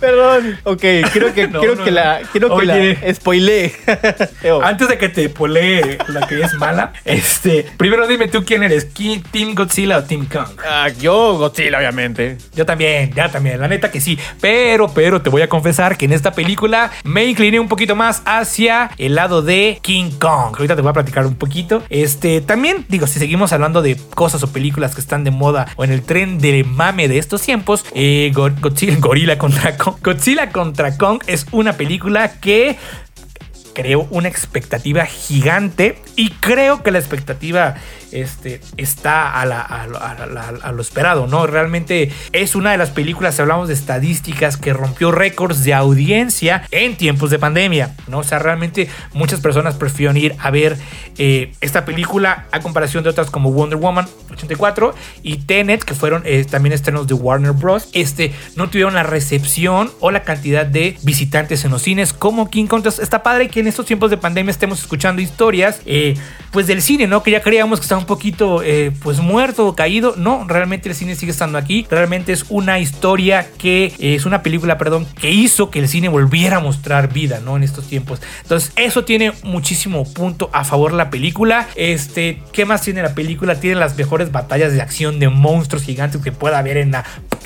[0.00, 0.58] Perdón.
[0.64, 0.80] Ok,
[1.12, 2.98] quiero que, No, no, que la, quiero que Oye.
[3.02, 3.72] la spoilee.
[4.42, 4.62] Eo.
[4.62, 8.92] Antes de que te polee la que es mala, este, primero dime tú quién eres,
[8.94, 10.48] ¿Qui- Team Godzilla o Team Kong.
[10.66, 12.38] Ah, yo, Godzilla, obviamente.
[12.54, 14.18] Yo también, ya también, la neta que sí.
[14.40, 18.22] Pero, pero te voy a confesar que en esta película me incliné un poquito más
[18.24, 20.54] hacia el lado de King Kong.
[20.56, 21.82] Ahorita te voy a platicar un poquito.
[21.90, 25.84] Este, también, digo, si seguimos hablando de cosas o películas que están de moda o
[25.84, 29.89] en el tren de mame de estos tiempos, eh, Go- Godzilla, Gorilla contra Kong.
[30.02, 32.78] Godzilla contra Kong es una película que
[33.74, 37.76] creó una expectativa gigante y creo que la expectativa
[38.12, 41.46] este, está a, la- a lo- esperado, ¿no?
[41.46, 46.96] Realmente es una de las películas, hablamos de estadísticas, que rompió récords de audiencia en
[46.96, 48.18] tiempos de pandemia, ¿no?
[48.18, 50.76] O sea, realmente muchas personas prefieren ir a ver
[51.18, 56.22] eh, esta película a comparación de otras como Wonder Woman 84 y Tenet, que fueron
[56.24, 57.88] eh, también estrenos de Warner Bros.
[57.92, 62.64] Este no tuvieron la recepción o la cantidad de visitantes en los cines como King.
[62.72, 66.14] Entonces, está padre que en estos tiempos de pandemia estemos escuchando historias, eh,
[66.50, 67.22] pues del cine, ¿no?
[67.22, 70.14] Que ya creíamos que estaba un poquito, eh, pues muerto o caído.
[70.16, 71.86] No, realmente el cine sigue estando aquí.
[71.90, 76.08] Realmente es una historia que eh, es una película, perdón, que hizo que el cine
[76.08, 77.56] volviera a mostrar vida, ¿no?
[77.56, 78.20] En estos tiempos.
[78.42, 81.68] Entonces, eso tiene muchísimo punto a favor la película.
[81.76, 83.60] Este, ¿qué más tiene la película?
[83.60, 87.04] Tiene las mejores batallas de acción de monstruos gigantes que pueda haber en la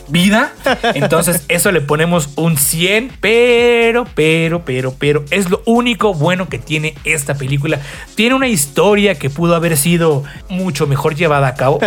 [0.09, 0.53] vida.
[0.95, 6.59] Entonces, eso le ponemos un 100, pero, pero, pero, pero, es lo único bueno que
[6.59, 7.81] tiene esta película.
[8.17, 11.79] Tiene una historia que pudo haber sido mucho mejor llevada a cabo.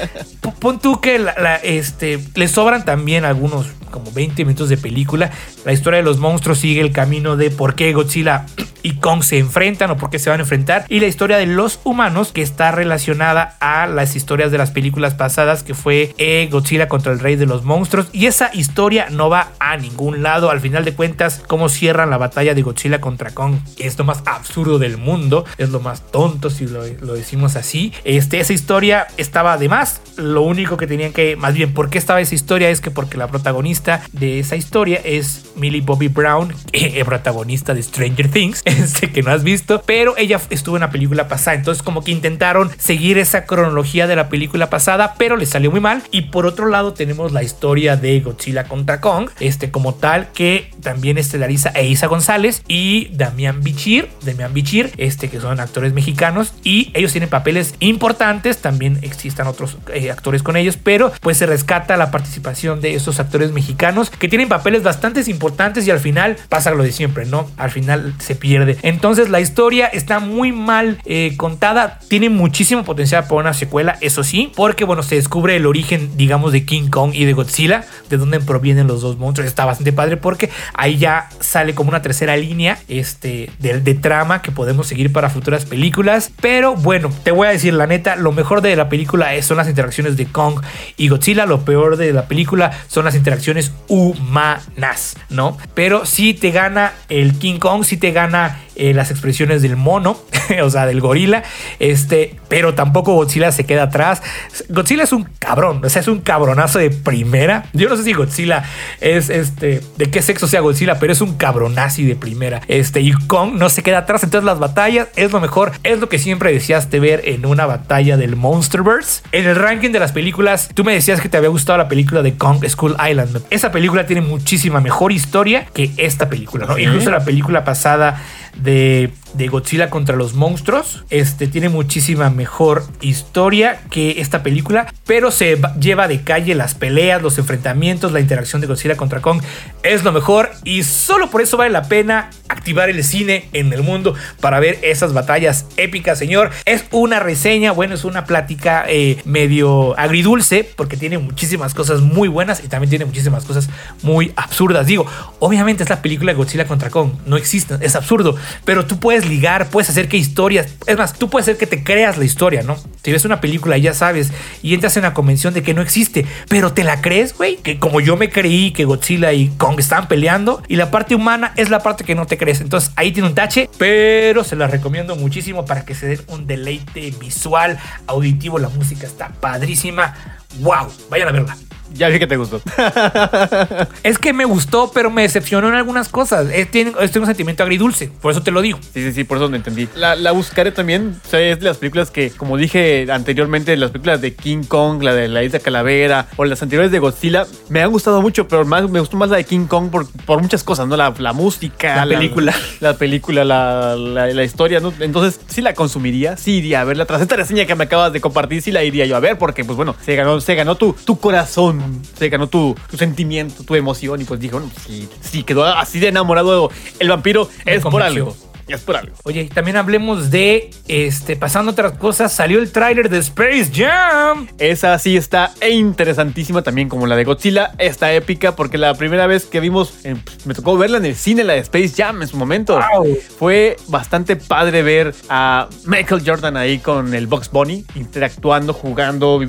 [0.58, 5.30] Pon tú que la- la, este, le sobran también algunos como 20 minutos de película.
[5.64, 8.46] La historia de los monstruos sigue el camino de por qué Godzilla
[8.82, 10.84] y Kong se enfrentan o por qué se van a enfrentar.
[10.88, 15.14] Y la historia de los humanos que está relacionada a las historias de las películas
[15.14, 18.08] pasadas que fue eh, Godzilla contra el rey de los monstruos.
[18.12, 20.50] Y esa historia no va a ningún lado.
[20.50, 24.22] Al final de cuentas, cómo cierran la batalla de Godzilla contra Kong es lo más
[24.26, 25.44] absurdo del mundo.
[25.58, 27.92] Es lo más tonto si lo, lo decimos así.
[28.04, 30.00] Este, esa historia estaba de más.
[30.16, 32.70] Lo único que tenían que, más bien, ¿por qué estaba esa historia?
[32.70, 37.82] Es que porque la protagonista de esa historia es Millie Bobby Brown, eh, protagonista de
[37.82, 41.56] Stranger Things, este que no has visto, pero ella estuvo en la película pasada.
[41.56, 45.80] Entonces, como que intentaron seguir esa cronología de la película pasada, pero le salió muy
[45.80, 46.02] mal.
[46.10, 50.70] Y por otro lado, tenemos la historia de Godzilla contra Kong, este como tal, que
[50.82, 56.54] también estelariza a Isa González y Damián Bichir, Damián Bichir, este que son actores mexicanos
[56.62, 61.46] y ellos tienen papeles importantes, también existan otros eh, actores con ellos, pero pues se
[61.46, 66.36] rescata la participación de esos actores mexicanos que tienen papeles bastante importantes y al final
[66.48, 67.50] pasa lo de siempre, ¿no?
[67.56, 68.59] Al final se pierde.
[68.82, 74.24] Entonces la historia está muy mal eh, contada, tiene muchísimo potencial para una secuela, eso
[74.24, 78.16] sí, porque bueno, se descubre el origen, digamos, de King Kong y de Godzilla, de
[78.16, 82.36] dónde provienen los dos monstruos, está bastante padre porque ahí ya sale como una tercera
[82.36, 87.50] línea este, de, trama que podemos seguir para futuras películas, pero bueno, te voy a
[87.50, 90.60] decir la neta, lo mejor de la película son las interacciones de Kong
[90.96, 95.56] y Godzilla, lo peor de la película son las interacciones humanas, ¿no?
[95.74, 99.76] Pero si te gana el King Kong, si te gana sea, eh, las expresiones del
[99.76, 100.18] mono,
[100.62, 101.42] o sea, del gorila,
[101.78, 104.22] este, pero tampoco Godzilla se queda atrás.
[104.70, 107.66] Godzilla es un cabrón, o sea, es un cabronazo de primera.
[107.74, 108.64] Yo no sé si Godzilla
[109.02, 112.62] es este, de qué sexo sea Godzilla, pero es un cabronazi de primera.
[112.68, 116.08] Este, y Kong no se queda atrás, entonces las batallas es lo mejor, es lo
[116.08, 119.24] que siempre deseaste ver en una batalla del Monsterverse.
[119.32, 122.22] En el ranking de las películas, tú me decías que te había gustado la película
[122.22, 123.42] de Kong School Island.
[123.50, 126.78] Esa película tiene muchísima mejor historia que esta película, ¿no?
[126.78, 128.22] Incluso la película pasada
[128.56, 131.04] de, de Godzilla contra los monstruos.
[131.10, 136.74] Este tiene muchísima mejor historia que esta película, pero se va- lleva de calle las
[136.74, 139.42] peleas, los enfrentamientos, la interacción de Godzilla contra Kong.
[139.82, 143.82] Es lo mejor y solo por eso vale la pena activar el cine en el
[143.82, 146.50] mundo para ver esas batallas épicas, señor.
[146.64, 152.28] Es una reseña, bueno, es una plática eh, medio agridulce porque tiene muchísimas cosas muy
[152.28, 153.68] buenas y también tiene muchísimas cosas
[154.02, 154.86] muy absurdas.
[154.86, 155.06] Digo,
[155.38, 159.19] obviamente es la película de Godzilla contra Kong, no existe, es absurdo, pero tú puedes
[159.26, 162.62] ligar, puedes hacer que historias, es más, tú puedes hacer que te creas la historia,
[162.62, 162.76] ¿no?
[163.02, 165.82] Si ves una película y ya sabes y entras en la convención de que no
[165.82, 169.78] existe, pero te la crees, güey, que como yo me creí que Godzilla y Kong
[169.78, 172.60] estaban peleando y la parte humana es la parte que no te crees.
[172.60, 176.46] Entonces ahí tiene un tache, pero se la recomiendo muchísimo para que se den un
[176.46, 180.14] deleite visual, auditivo, la música está padrísima.
[180.60, 181.56] Wow, vayan a verla.
[181.92, 182.60] Ya vi que te gustó.
[184.02, 186.46] Es que me gustó, pero me decepcionó en algunas cosas.
[186.52, 188.78] Es, tiene, es un sentimiento agridulce, por eso te lo digo.
[188.94, 189.88] Sí, sí, sí, por eso no entendí.
[189.94, 191.20] La, la buscaré también.
[191.26, 195.02] O sea, es de las películas que, como dije anteriormente, las películas de King Kong,
[195.02, 198.64] la de la Isla Calavera o las anteriores de Godzilla, me han gustado mucho, pero
[198.64, 200.96] más, me gustó más la de King Kong por, por muchas cosas, ¿no?
[200.96, 202.54] La, la música, La película.
[202.80, 204.92] La, película, la, la- la historia, ¿no?
[205.00, 207.04] Entonces, sí la consumiría, sí iría a verla.
[207.06, 209.64] Tras esta reseña que me acabas de compartir, sí la iría yo a ver, porque,
[209.64, 211.79] pues bueno, se ganó, se ganó tu, tu corazón,
[212.16, 215.98] se ganó tu, tu sentimiento, tu emoción, y pues dije, bueno, sí, sí, quedó así
[216.00, 218.36] de enamorado el vampiro, Me es por algo.
[218.76, 219.14] Es por algo.
[219.24, 224.48] Oye, y también hablemos de, este, pasando otras cosas, salió el tráiler de Space Jam.
[224.58, 227.72] Esa sí está interesantísima también como la de Godzilla.
[227.78, 231.44] Está épica porque la primera vez que vimos, eh, me tocó verla en el cine,
[231.44, 232.78] la de Space Jam en su momento.
[232.94, 233.16] Wow.
[233.38, 239.40] Fue bastante padre ver a Michael Jordan ahí con el Box Bunny, interactuando, jugando.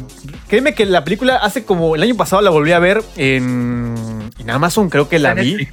[0.47, 3.95] Créeme que la película hace como el año pasado la volví a ver en,
[4.39, 5.67] en Amazon, creo que la vi.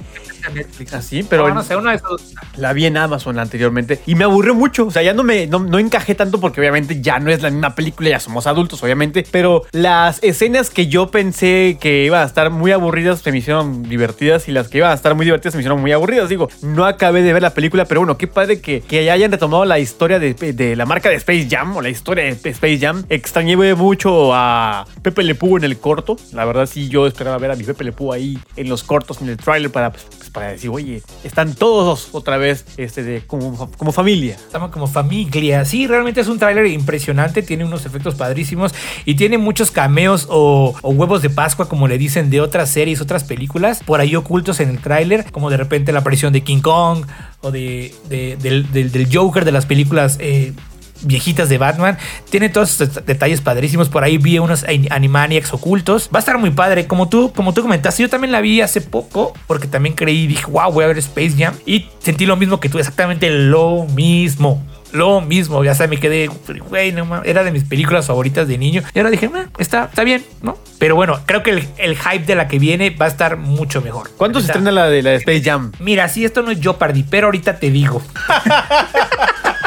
[0.49, 0.93] Netflix.
[0.93, 4.23] Así, pero No, no sé, una de esas la vi en Amazon anteriormente y me
[4.23, 4.87] aburrió mucho.
[4.87, 7.49] O sea, ya no me no, no encajé tanto porque obviamente ya no es la
[7.49, 9.25] misma película, ya somos adultos, obviamente.
[9.29, 13.83] Pero las escenas que yo pensé que iban a estar muy aburridas se me hicieron
[13.83, 16.29] divertidas y las que iban a estar muy divertidas se me hicieron muy aburridas.
[16.29, 19.65] Digo, no acabé de ver la película, pero bueno, qué padre que, que hayan retomado
[19.65, 23.03] la historia de, de la marca de Space Jam o la historia de Space Jam.
[23.09, 26.17] Extrañé mucho a Pepe Le Pew en el corto.
[26.33, 29.21] La verdad, sí, yo esperaba ver a mi Pepe Le Pew ahí en los cortos,
[29.21, 29.91] en el tráiler para,
[30.29, 34.35] para decir, oye, están todos otra vez este, como, como familia.
[34.35, 35.65] Estamos como familia.
[35.65, 38.73] Sí, realmente es un tráiler impresionante, tiene unos efectos padrísimos
[39.05, 43.23] y tiene muchos cameos o, huevos de Pascua, como le dicen, de otras series, otras
[43.23, 47.05] películas, por ahí ocultos en el tráiler, como de repente la aparición de King Kong
[47.41, 50.17] o de, de- del, del- del Joker de las películas.
[50.19, 50.53] eh,
[51.01, 51.97] viejitas de Batman.
[52.29, 53.89] Tiene todos estos detalles padrísimos.
[53.89, 56.09] Por ahí vi unos ani- Animaniacs ocultos.
[56.13, 56.87] Va a estar muy padre.
[56.87, 59.33] Como tú, como tú comentaste, yo también la vi hace poco.
[59.47, 61.53] Porque también creí, dije, wow, voy a ver Space Jam.
[61.65, 64.63] Y sentí lo mismo que tú, exactamente lo mismo.
[64.91, 66.31] Lo mismo, ya sabes, me quedé,
[66.67, 68.81] güey, no mames, era de mis películas favoritas de niño.
[68.95, 70.57] Y ahora dije, "Ah, está, está bien, ¿no?
[70.79, 73.81] Pero bueno, creo que el, el hype de la que viene va a estar mucho
[73.83, 74.09] mejor.
[74.17, 75.73] ¿Cuándo se estrena la de la de Space Jam?
[75.79, 78.01] Mira, sí, esto no es Jeopardy, pero ahorita te digo.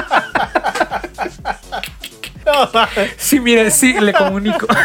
[3.17, 4.67] Sí, mire, sí, le comunico.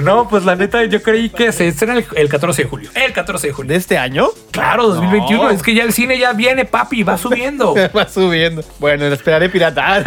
[0.00, 2.90] No, pues la neta, yo creí que se estrena el, el 14 de julio.
[2.94, 3.70] El 14 de julio.
[3.70, 4.28] ¿De este año?
[4.50, 5.42] Claro, 2021.
[5.42, 5.50] No.
[5.50, 7.74] Es que ya el cine ya viene, papi, va subiendo.
[7.96, 8.62] Va subiendo.
[8.78, 10.04] Bueno, la esperaré pirata.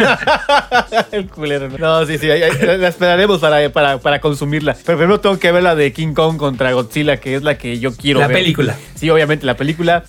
[1.10, 1.68] el culero.
[1.70, 2.28] No, No, sí, sí.
[2.28, 4.76] La esperaremos para, para, para consumirla.
[4.86, 7.78] Pero primero tengo que ver la de King Kong contra Godzilla, que es la que
[7.80, 8.36] yo quiero La ver.
[8.36, 8.76] película.
[8.94, 10.04] Sí, obviamente, la película.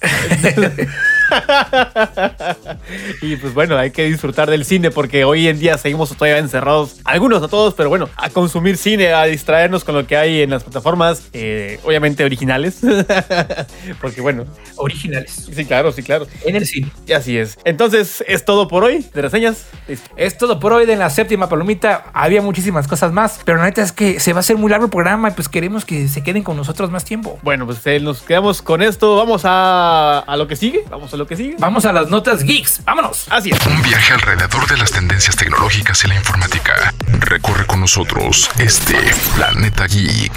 [3.22, 6.98] y pues bueno, hay que disfrutar del cine porque hoy en día seguimos todavía encerrados,
[7.04, 10.50] algunos, no todos, pero bueno, a consumir cine, a distraernos con lo que hay en
[10.50, 12.80] las plataformas, eh, obviamente originales.
[14.02, 14.46] porque bueno,
[14.78, 15.50] Originales.
[15.54, 16.28] sí, claro, sí, claro.
[16.46, 16.92] En el cine.
[17.08, 17.58] Y así es.
[17.66, 19.66] Entonces, es todo por hoy de reseñas.
[19.88, 20.10] Listo.
[20.16, 22.06] Es todo por hoy de la séptima palomita.
[22.14, 24.86] Había muchísimas cosas más, pero la neta es que se va a hacer muy largo
[24.86, 27.40] el programa y pues queremos que se queden con nosotros más tiempo.
[27.44, 29.16] Bueno, pues eh, nos quedamos con esto.
[29.16, 30.84] Vamos a, a lo que sigue.
[30.90, 31.56] Vamos a lo que sigue.
[31.60, 32.84] Vamos a las notas geeks.
[32.84, 33.28] Vámonos.
[33.30, 33.66] Así es.
[33.68, 36.94] Un viaje alrededor de las tendencias tecnológicas y la informática.
[37.20, 38.98] Recorre con nosotros este
[39.36, 40.32] planeta geek.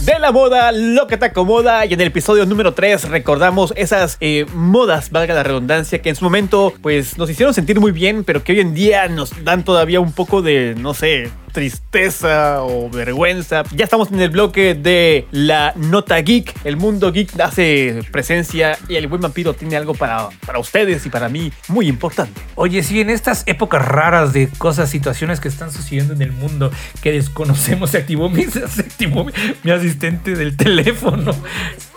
[0.00, 1.86] De la moda, lo que te acomoda.
[1.86, 6.16] Y en el episodio número 3 recordamos esas eh, modas, valga la redundancia, que en
[6.16, 9.64] su momento pues nos hicieron sentir muy bien, pero que hoy en día nos dan
[9.64, 13.62] todavía un poco de, no sé, tristeza o vergüenza.
[13.74, 16.54] Ya estamos en el bloque de la nota geek.
[16.64, 21.08] El mundo geek hace presencia y el buen vampiro tiene algo para, para ustedes y
[21.08, 22.38] para mí muy importante.
[22.56, 26.70] Oye, sí, en estas épocas raras de cosas, situaciones que están sucediendo en el mundo
[27.00, 28.44] que desconocemos, se activó mi,
[29.64, 31.34] mi asistente del teléfono.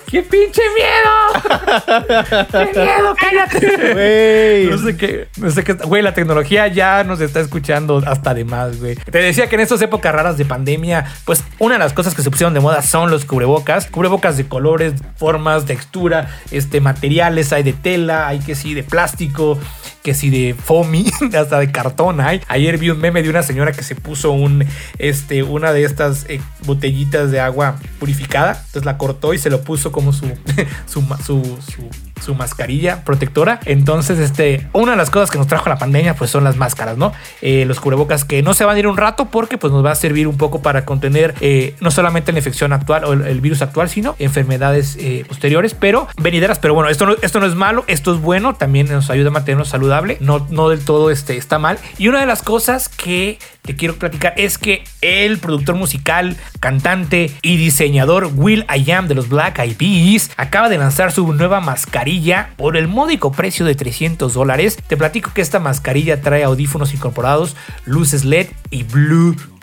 [0.10, 2.50] ¡Qué pinche miedo!
[2.52, 3.16] ¡Qué miedo!
[3.20, 3.94] ¡Cállate!
[3.94, 4.66] Güey.
[4.66, 8.44] No sé qué, no sé qué, güey, la tecnología ya nos está escuchando hasta de
[8.44, 8.96] más, güey.
[8.96, 12.24] Te decía que en estas épocas raras de pandemia, pues una de las cosas que
[12.24, 17.62] se pusieron de moda son los cubrebocas, cubrebocas de colores, formas, textura, este, materiales, hay
[17.62, 19.60] de tela, hay que sí de plástico,
[20.04, 21.06] que sí de foamy,
[21.38, 22.42] hasta de cartón hay.
[22.48, 24.66] Ayer vi un meme de una señora que se puso un,
[24.98, 29.62] este, una de estas eh, botellitas de agua purificada, entonces la cortó y se lo
[29.62, 30.26] puso como su,
[30.86, 33.60] su, su, su, su mascarilla protectora.
[33.66, 36.98] Entonces, este, una de las cosas que nos trajo la pandemia, pues son las máscaras,
[36.98, 37.14] ¿no?
[37.42, 39.92] Eh, los cubrebocas que no se van a ir un rato porque pues nos va
[39.92, 43.62] a servir un poco para contener eh, no solamente la infección actual o el, virus
[43.62, 46.60] actual, sino enfermedades eh, posteriores, pero venideras.
[46.60, 49.32] Pero bueno, esto no, esto no es malo, esto es bueno, también nos ayuda a
[49.32, 51.78] mantenernos saludable, no, no del todo este, está mal.
[51.98, 57.32] Y una de las cosas que te quiero platicar es que el productor musical, cantante
[57.42, 61.62] y diseñador Will I Am de los Black Eyed Peas acaba de lanzar su nueva
[61.62, 62.09] mascarilla
[62.58, 64.78] por el módico precio de 300 dólares.
[64.88, 67.56] Te platico que esta mascarilla trae audífonos incorporados,
[67.86, 69.59] luces LED y Bluetooth.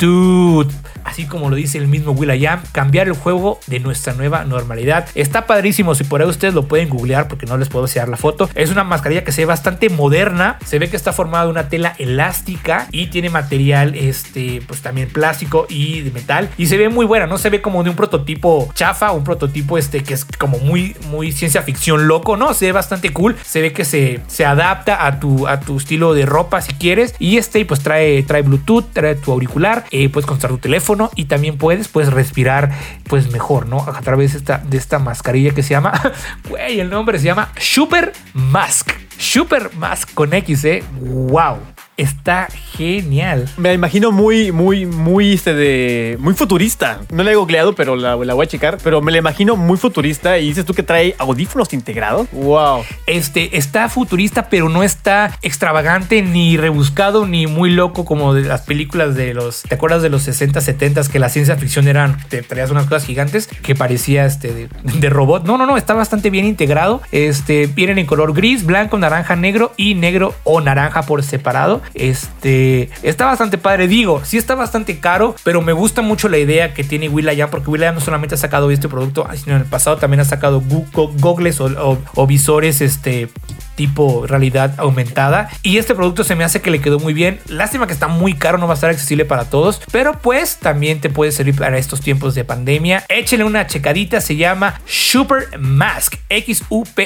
[1.04, 5.08] Así como lo dice el mismo Will.i.am, cambiar el juego de nuestra nueva normalidad.
[5.14, 8.16] Está padrísimo, si por ahí ustedes lo pueden googlear porque no les puedo enseñar la
[8.16, 8.50] foto.
[8.54, 11.68] Es una mascarilla que se ve bastante moderna, se ve que está formada de una
[11.68, 16.50] tela elástica y tiene material este pues también plástico y de metal.
[16.58, 19.78] Y se ve muy buena, no se ve como de un prototipo chafa, un prototipo
[19.78, 23.60] este que es como muy muy ciencia ficción loco, no, se ve bastante cool, se
[23.60, 27.14] ve que se, se adapta a tu a tu estilo de ropa si quieres.
[27.18, 31.26] Y este pues trae trae Bluetooth, trae tu auricular, eh, puedes conectar tu teléfono y
[31.26, 32.72] también puedes respirar
[33.08, 33.78] pues mejor, ¿no?
[33.80, 35.92] A través de esta, de esta mascarilla que se llama,
[36.48, 38.92] güey, el nombre se llama Super Mask.
[39.18, 40.84] Super Mask con X, ¿eh?
[41.00, 41.75] ¡Wow!
[41.96, 43.48] Está genial.
[43.56, 47.00] Me imagino muy, muy, muy, este de, muy futurista.
[47.10, 48.78] No la he googleado, pero la, la, voy a checar.
[48.82, 50.38] Pero me la imagino muy futurista.
[50.38, 52.28] Y dices tú que trae audífonos integrados.
[52.32, 52.84] Wow.
[53.06, 58.62] Este está futurista, pero no está extravagante, ni rebuscado, ni muy loco como de las
[58.62, 59.62] películas de los.
[59.62, 62.16] ¿Te acuerdas de los 60, 70 que la ciencia ficción eran.
[62.28, 65.44] Te traías unas cosas gigantes que parecía este de, de robot.
[65.44, 65.76] No, no, no.
[65.76, 67.02] Está bastante bien integrado.
[67.12, 71.82] Este vienen en color gris, blanco, naranja, negro y negro o naranja por separado.
[71.94, 73.88] Este está bastante padre.
[73.88, 77.70] Digo, sí está bastante caro, pero me gusta mucho la idea que tiene Will.i.am porque
[77.70, 80.62] Will.i.am no solamente ha sacado este producto, sino en el pasado también ha sacado
[80.92, 83.28] goggles o, o, o visores este
[83.76, 85.48] tipo realidad aumentada.
[85.62, 87.38] Y este producto se me hace que le quedó muy bien.
[87.46, 89.80] Lástima que está muy caro, no va a estar accesible para todos.
[89.92, 93.04] Pero pues también te puede servir para estos tiempos de pandemia.
[93.08, 96.16] Échenle una checadita, se llama Super Mask.
[96.28, 96.98] X-U-P-E-R-A-M-A-S-K,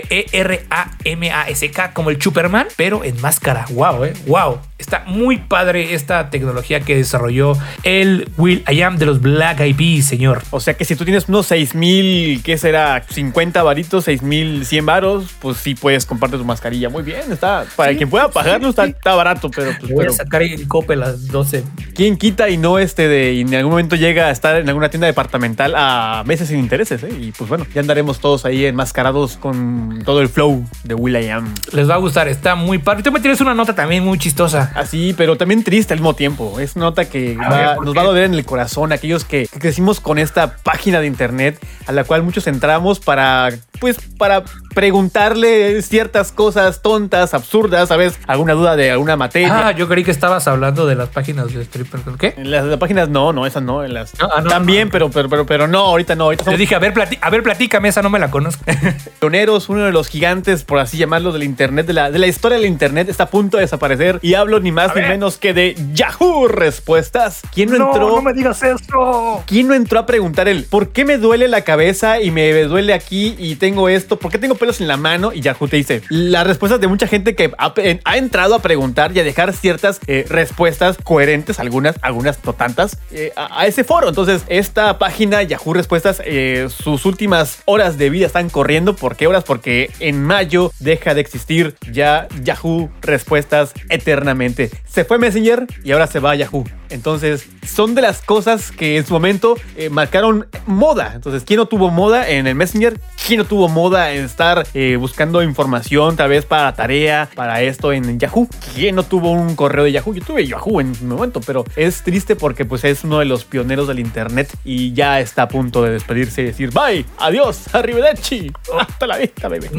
[1.92, 3.66] como el Superman, pero en máscara.
[3.70, 4.12] Wow, eh.
[4.26, 4.60] Wow.
[4.78, 7.52] Está muy padre esta tecnología que desarrolló
[7.82, 10.42] el Will I Am de los Black Eyed señor.
[10.50, 13.04] O sea que si tú tienes unos 6000, ¿qué será?
[13.08, 16.90] 50 varitos, 6100 varos, pues sí puedes comprarte tu mascarilla.
[16.90, 17.64] Muy bien, está.
[17.74, 18.90] Para sí, quien pueda pagarlo, sí, está, sí.
[18.90, 19.70] está, barato, pero.
[19.80, 21.64] Pues, Voy pero, a sacar el cope a las 12.
[21.94, 23.32] ¿Quién quita y no este de.
[23.32, 27.02] Y en algún momento llega a estar en alguna tienda departamental a meses sin intereses,
[27.02, 27.10] ¿eh?
[27.18, 31.28] Y pues bueno, ya andaremos todos ahí enmascarados con todo el flow de Will I
[31.30, 31.54] Am.
[31.72, 33.02] Les va a gustar, está muy padre.
[33.02, 34.72] Tú me tienes una nota también muy chistosa.
[34.74, 36.60] Así, pero también triste al mismo tiempo.
[36.60, 38.92] Es nota que va, ver, nos va a doler en el corazón.
[38.92, 43.50] Aquellos que, que crecimos con esta página de internet a la cual muchos entramos para,
[43.80, 44.44] pues, para
[44.74, 46.49] preguntarle ciertas cosas
[46.82, 48.18] tontas, absurdas, ¿sabes?
[48.26, 49.68] Alguna duda de alguna materia.
[49.68, 52.00] Ah, yo creí que estabas hablando de las páginas de stripper.
[52.18, 52.34] ¿Qué?
[52.36, 53.84] En las, las páginas no, no, esas no.
[53.84, 54.92] En las, ah, no también, no.
[54.92, 56.24] Pero, pero, pero, pero no, ahorita no.
[56.24, 56.58] Ahorita somos...
[56.58, 58.64] Dije, a ver, platí a ver, platícame, esa no me la conozco.
[59.20, 62.58] Pioneros, uno de los gigantes, por así llamarlo, del internet, de la, de la historia
[62.58, 64.18] del internet, está a punto de desaparecer.
[64.22, 65.10] Y hablo ni más a ni ver.
[65.10, 67.42] menos que de Yahoo Respuestas.
[67.52, 68.08] ¿Quién no, no entró?
[68.16, 69.42] No me digas eso.
[69.46, 72.94] ¿Quién no entró a preguntar el por qué me duele la cabeza y me duele
[72.94, 74.18] aquí y tengo esto?
[74.18, 75.32] ¿Por qué tengo pelos en la mano?
[75.32, 76.02] Y Yahoo te dice
[76.40, 80.24] las respuestas de mucha gente que ha, entrado a preguntar y a dejar ciertas eh,
[80.26, 84.08] respuestas coherentes, algunas, algunas no tantas, eh, a, ese foro.
[84.08, 88.96] Entonces, esta página Yahoo Respuestas, eh, sus últimas horas de vida están corriendo.
[88.96, 89.44] ¿Por qué horas?
[89.44, 94.70] Porque en mayo deja de existir ya Yahoo Respuestas eternamente.
[94.88, 96.64] Se fue Messenger y ahora se va a Yahoo.
[96.88, 99.56] Entonces, son de las cosas que en su momento
[99.92, 101.12] marcaron moda.
[101.14, 102.98] Entonces, ¿quién no tuvo moda en el Messenger?
[103.24, 104.66] ¿Quién no tuvo moda en estar
[104.98, 108.48] buscando información, vez para tarea, para esto en Yahoo?
[108.74, 110.14] ¿Quién no tuvo un correo de Yahoo?
[110.14, 113.44] Yo tuve Yahoo en un momento, pero es triste porque pues es uno de los
[113.44, 118.52] pioneros del Internet y ya está a punto de despedirse y decir, bye, adiós, arrivederci,
[118.78, 119.70] hasta la vista, bebé.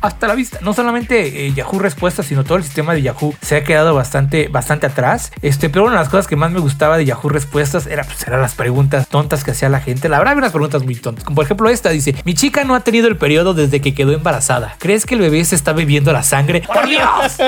[0.00, 0.58] Hasta la vista.
[0.62, 4.48] No solamente eh, Yahoo Respuestas, sino todo el sistema de Yahoo se ha quedado bastante,
[4.48, 5.32] bastante atrás.
[5.42, 8.26] Este, pero una de las cosas que más me gustaba de Yahoo Respuestas era, pues,
[8.26, 10.08] eran las preguntas tontas que hacía la gente.
[10.08, 11.24] La verdad, había unas preguntas muy tontas.
[11.24, 14.12] Como por ejemplo esta, dice, mi chica no ha tenido el periodo desde que quedó
[14.12, 14.76] embarazada.
[14.78, 16.62] ¿Crees que el bebé se está bebiendo la sangre?
[16.62, 17.38] ¡Por Dios!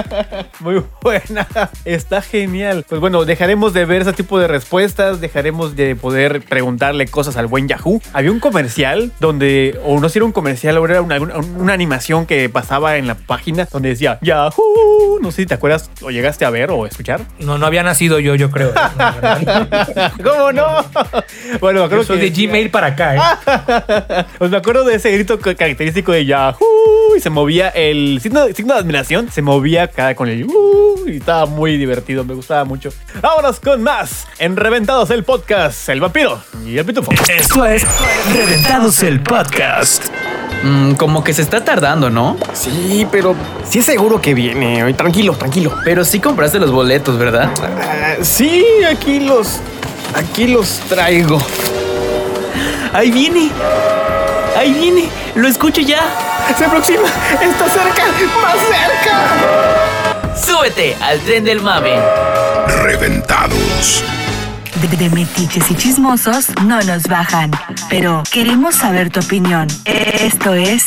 [0.60, 1.46] muy buena.
[1.84, 2.84] Está genial.
[2.88, 7.46] Pues bueno, dejaremos de ver ese tipo de respuestas, dejaremos de poder preguntarle cosas al
[7.46, 8.00] buen Yahoo.
[8.12, 11.36] Había un comercial donde, o no sé si era un comercial o era una, una,
[11.36, 15.18] una animación que pasaba en la página donde decía Yahoo.
[15.20, 17.20] No sé si te acuerdas o llegaste a ver o escuchar.
[17.38, 18.72] No, no había nacido yo, yo creo.
[20.24, 20.84] ¿Cómo no?
[21.60, 22.30] Bueno, me acuerdo soy que...
[22.30, 23.16] de Gmail para acá.
[23.16, 24.24] ¿eh?
[24.38, 28.74] pues me acuerdo de ese grito característico de Yahoo y se movía el signo, signo
[28.74, 32.90] de admiración, se movía cada con el uh, y estaba muy divertido, me gustaba mucho.
[33.22, 37.10] Vámonos con más en Reventados el podcast, el vampiro y el pitufo.
[37.28, 37.84] Esto es
[38.32, 40.06] Reventados el podcast.
[40.62, 42.36] Mm, como que se está tardando, ¿no?
[42.52, 43.34] Sí, pero
[43.68, 44.92] sí es seguro que viene.
[44.92, 45.74] Tranquilo, tranquilo.
[45.84, 47.50] Pero sí compraste los boletos, ¿verdad?
[48.18, 49.60] Uh, sí, aquí los.
[50.14, 51.40] Aquí los traigo.
[52.92, 53.50] Ahí viene.
[54.60, 55.08] Ahí viene.
[55.36, 56.02] Lo escucho ya.
[56.58, 57.08] Se aproxima.
[57.40, 58.04] Está cerca.
[58.42, 60.36] Más cerca.
[60.36, 61.98] Súbete al tren del mame.
[62.82, 64.04] Reventados.
[64.82, 67.50] De, de metiches y chismosos no nos bajan,
[67.88, 69.66] pero queremos saber tu opinión.
[69.86, 70.84] Esto es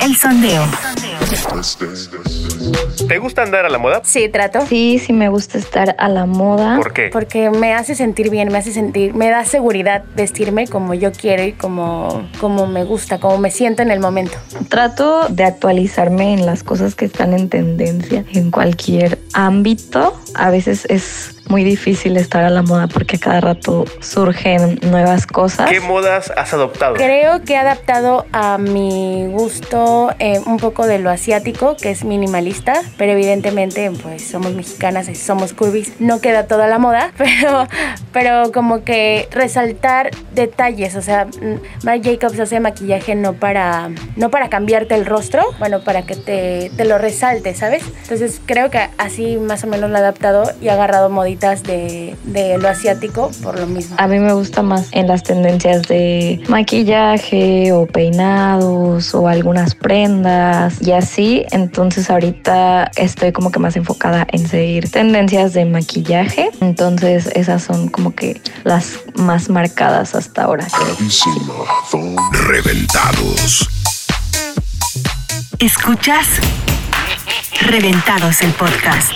[0.00, 0.66] El Sondeo.
[3.08, 4.00] ¿Te gusta andar a la moda?
[4.04, 4.66] Sí, trato.
[4.66, 6.76] Sí, sí me gusta estar a la moda.
[6.76, 7.10] ¿Por qué?
[7.12, 11.42] Porque me hace sentir bien, me hace sentir, me da seguridad vestirme como yo quiero
[11.42, 14.38] y como, como me gusta, como me siento en el momento.
[14.68, 20.18] Trato de actualizarme en las cosas que están en tendencia en cualquier ámbito.
[20.34, 25.26] A veces es muy difícil estar a la moda porque a cada rato surgen nuevas
[25.26, 25.68] cosas.
[25.68, 26.94] ¿Qué modas has adoptado?
[26.94, 32.04] Creo que he adaptado a mi gusto eh, un poco de lo asiático, que es
[32.04, 35.92] minimalista, pero evidentemente pues somos mexicanas y somos curvis.
[35.98, 37.66] No queda toda la moda, pero,
[38.12, 44.30] pero como que resaltar detalles, o sea, mm, Marc Jacobs hace maquillaje no para, no
[44.30, 47.82] para cambiarte el rostro, bueno, para que te, te lo resalte, ¿sabes?
[48.02, 51.10] Entonces creo que así más o menos lo he adaptado y he agarrado
[51.40, 53.96] de, de lo asiático por lo mismo.
[53.98, 60.80] A mí me gusta más en las tendencias de maquillaje o peinados o algunas prendas
[60.82, 61.46] y así.
[61.50, 66.50] Entonces ahorita estoy como que más enfocada en seguir tendencias de maquillaje.
[66.60, 70.66] Entonces esas son como que las más marcadas hasta ahora.
[72.32, 73.68] Reventados.
[75.58, 76.28] Escuchas
[77.62, 79.12] Reventados el podcast.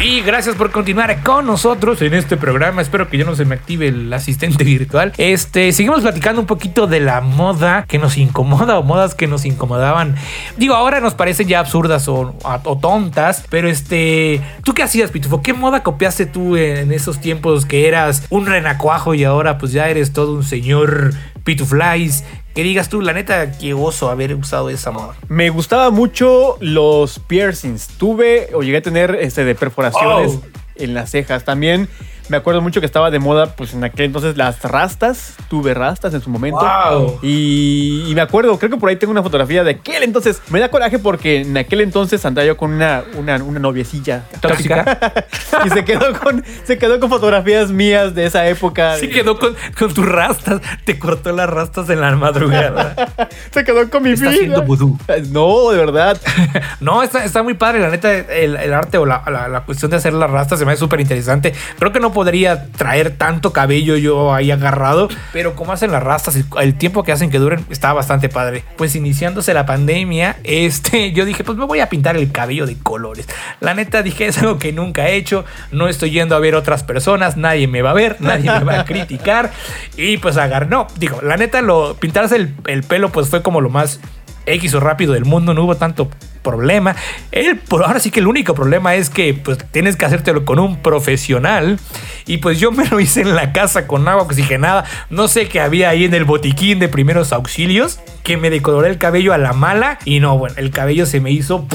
[0.00, 2.82] Y gracias por continuar con nosotros en este programa.
[2.82, 5.12] Espero que ya no se me active el asistente virtual.
[5.16, 9.44] Este, seguimos platicando un poquito de la moda que nos incomoda o modas que nos
[9.44, 10.16] incomodaban.
[10.56, 12.34] Digo, ahora nos parecen ya absurdas o,
[12.80, 15.42] tontas, pero este, ¿tú qué hacías, Pitufo?
[15.42, 19.88] ¿Qué moda copiaste tú en esos tiempos que eras un renacuajo y ahora pues ya
[19.88, 21.14] eres todo un señor
[21.44, 22.24] Pituflies?
[22.54, 25.16] Que digas tú, la neta, qué oso haber usado esa moda.
[25.28, 27.88] Me gustaba mucho los piercings.
[27.98, 30.42] Tuve o llegué a tener este de perforaciones Oh.
[30.76, 31.44] en las cejas.
[31.44, 31.88] También
[32.28, 35.34] me acuerdo mucho que estaba de moda, pues en aquel entonces las rastas.
[35.48, 36.58] Tuve rastas en su momento.
[36.60, 37.18] Wow.
[37.22, 40.40] Y, y me acuerdo, creo que por ahí tengo una fotografía de aquel entonces.
[40.48, 45.24] Me da coraje porque en aquel entonces andaba yo con una, una, una noviecilla tóxica.
[45.66, 48.96] y se quedó, con, se quedó con fotografías mías de esa época.
[48.96, 50.60] Sí quedó con, con tus rastas.
[50.84, 52.94] Te cortó las rastas en la madrugada.
[53.52, 54.36] Se quedó con mi Está vida.
[54.36, 54.98] haciendo vudú.
[55.30, 56.20] No, de verdad.
[56.80, 57.80] No, está, está muy padre.
[57.80, 60.64] La neta, el, el arte o la, la- la cuestión de hacer las rastas se
[60.64, 61.52] me hace súper interesante.
[61.78, 66.38] Creo que no podría traer tanto cabello yo ahí agarrado, pero como hacen las rastas,
[66.58, 68.64] el, tiempo que hacen que duren está bastante padre.
[68.78, 72.78] Pues iniciándose la pandemia, este, yo dije, pues me voy a pintar el cabello de
[72.78, 73.28] colores.
[73.60, 75.44] La neta dije, es algo que nunca he hecho.
[75.70, 78.80] No estoy yendo a ver otras personas, nadie me va a ver, nadie me va
[78.80, 79.52] a criticar.
[79.96, 83.60] Y pues agarré, no, digo, la neta, lo pintarse el, el pelo, pues fue como
[83.60, 84.00] lo más
[84.46, 86.08] X o rápido del mundo, no hubo tanto
[86.44, 86.94] problema.
[87.32, 90.76] El, ahora sí que el único problema es que pues tienes que hacértelo con un
[90.76, 91.80] profesional
[92.26, 94.84] y pues yo me lo hice en la casa con agua oxigenada.
[95.10, 98.98] No sé qué había ahí en el botiquín de primeros auxilios que me decoloré el
[98.98, 101.66] cabello a la mala y no, bueno, el cabello se me hizo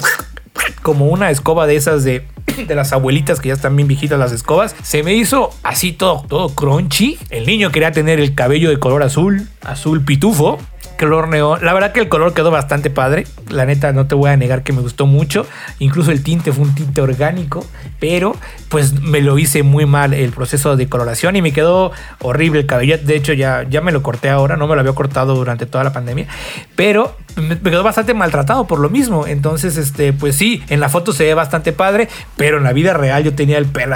[0.81, 2.25] como una escoba de esas de,
[2.67, 4.75] de las abuelitas que ya están bien viejitas las escobas.
[4.83, 7.17] Se me hizo así todo, todo crunchy.
[7.29, 10.59] El niño quería tener el cabello de color azul, azul pitufo.
[10.99, 11.63] Color neón.
[11.63, 13.25] La verdad que el color quedó bastante padre.
[13.47, 15.45] La neta, no te voy a negar que me gustó mucho.
[15.79, 17.65] Incluso el tinte fue un tinte orgánico.
[18.01, 18.35] Pero
[18.67, 22.65] pues me lo hice muy mal el proceso de coloración y me quedó horrible el
[22.65, 22.97] cabello.
[22.97, 24.57] De hecho, ya, ya me lo corté ahora.
[24.57, 26.27] No me lo había cortado durante toda la pandemia.
[26.75, 29.25] Pero me, quedó bastante maltratado por lo mismo.
[29.25, 32.09] Entonces, este, pues sí, en la foto se ve bastante padre.
[32.35, 33.95] Pero en la vida real yo tenía el pelo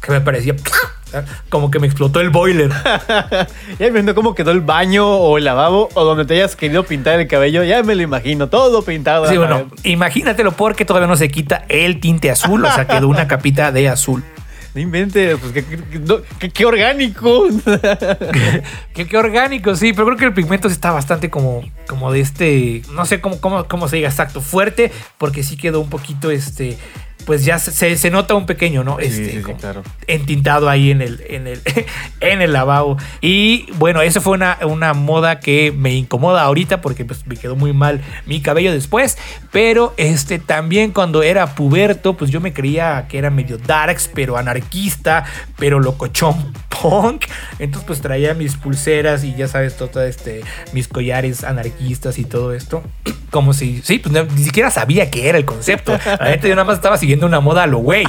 [0.00, 0.54] que me parecía
[1.48, 2.70] como que me explotó el boiler.
[3.78, 7.20] ya viendo cómo quedó el baño o el lavabo o donde te hayas querido pintar
[7.20, 9.28] el cabello, ya me lo imagino, todo pintado.
[9.28, 13.28] Sí, bueno, imagínatelo porque todavía no se quita el tinte azul, o sea, quedó una
[13.28, 14.22] capita de azul.
[14.74, 17.46] No inventes, pues qué, qué- orgánico.
[18.92, 22.82] Qué, qué orgánico, sí, pero creo que el pigmento está bastante como, como de este,
[22.92, 26.76] no sé cómo, cómo, cómo se diga exacto, fuerte, porque sí quedó un poquito, este,
[27.26, 28.98] pues ya se, se- nota un pequeño, ¿no?
[29.00, 29.82] Este, sí, sí, como claro.
[30.06, 31.60] entintado ahí en el, en el,
[32.20, 32.96] en el lavabo.
[33.20, 37.56] Y bueno, eso fue una, una moda que me incomoda ahorita porque pues, me quedó
[37.56, 39.18] muy mal mi cabello después.
[39.50, 44.36] Pero este también cuando era puberto, pues yo me creía que era medio darks, pero
[44.36, 45.24] anarquista,
[45.58, 46.52] pero locochón
[47.58, 52.52] Entonces pues traía mis pulseras y ya sabes, todo este, mis collares anarquistas y todo
[52.52, 52.82] esto.
[53.30, 55.98] Como si, sí, pues ni siquiera sabía qué era el concepto.
[56.06, 58.04] La neta yo nada más estaba siguiendo una moda a lo güey.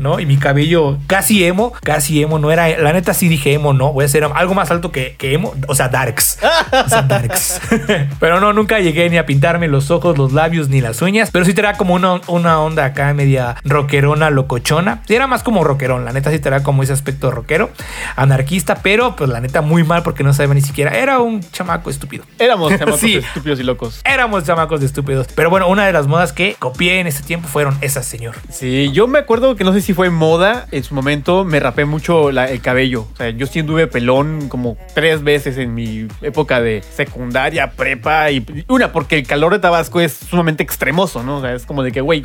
[0.00, 0.20] ¿No?
[0.20, 3.92] Y mi cabello casi emo, casi emo, no era, la neta sí dije emo, no,
[3.92, 6.38] voy a ser algo más alto que, que emo, o sea, darks.
[6.84, 7.60] O sea, darks.
[8.20, 11.44] pero no, nunca llegué ni a pintarme los ojos, los labios, ni las uñas, pero
[11.44, 15.02] sí te como una, una onda acá media rockerona, locochona.
[15.06, 17.70] Sí, era más como rockerón, la neta sí te como ese aspecto rockero,
[18.16, 21.90] anarquista, pero pues la neta muy mal porque no sabía ni siquiera, era un chamaco
[21.90, 22.24] estúpido.
[22.38, 24.00] Éramos chamacos estúpidos y locos.
[24.04, 25.26] Éramos chamacos de estúpidos.
[25.34, 28.36] Pero bueno, una de las modas que copié en ese tiempo fueron esas, señor.
[28.50, 31.84] Sí, yo me acuerdo que no sé si fue moda, en su momento me rapé
[31.84, 33.06] mucho el cabello.
[33.12, 38.30] O sea, yo sí anduve pelón como tres veces en mi época de secundaria, prepa
[38.30, 41.38] y una, porque el calor de Tabasco es sumamente extremoso, ¿no?
[41.38, 42.22] O sea, es como de que, güey,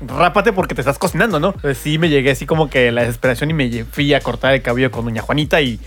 [0.00, 1.48] rápate porque te estás cocinando, ¿no?
[1.48, 4.62] Entonces sí me llegué así como que la desesperación y me fui a cortar el
[4.62, 5.80] cabello con doña Juanita y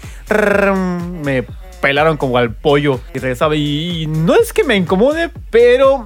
[1.24, 1.46] me
[1.82, 3.56] pelaron como al pollo y regresaba.
[3.56, 6.06] Y no es que me incomode, pero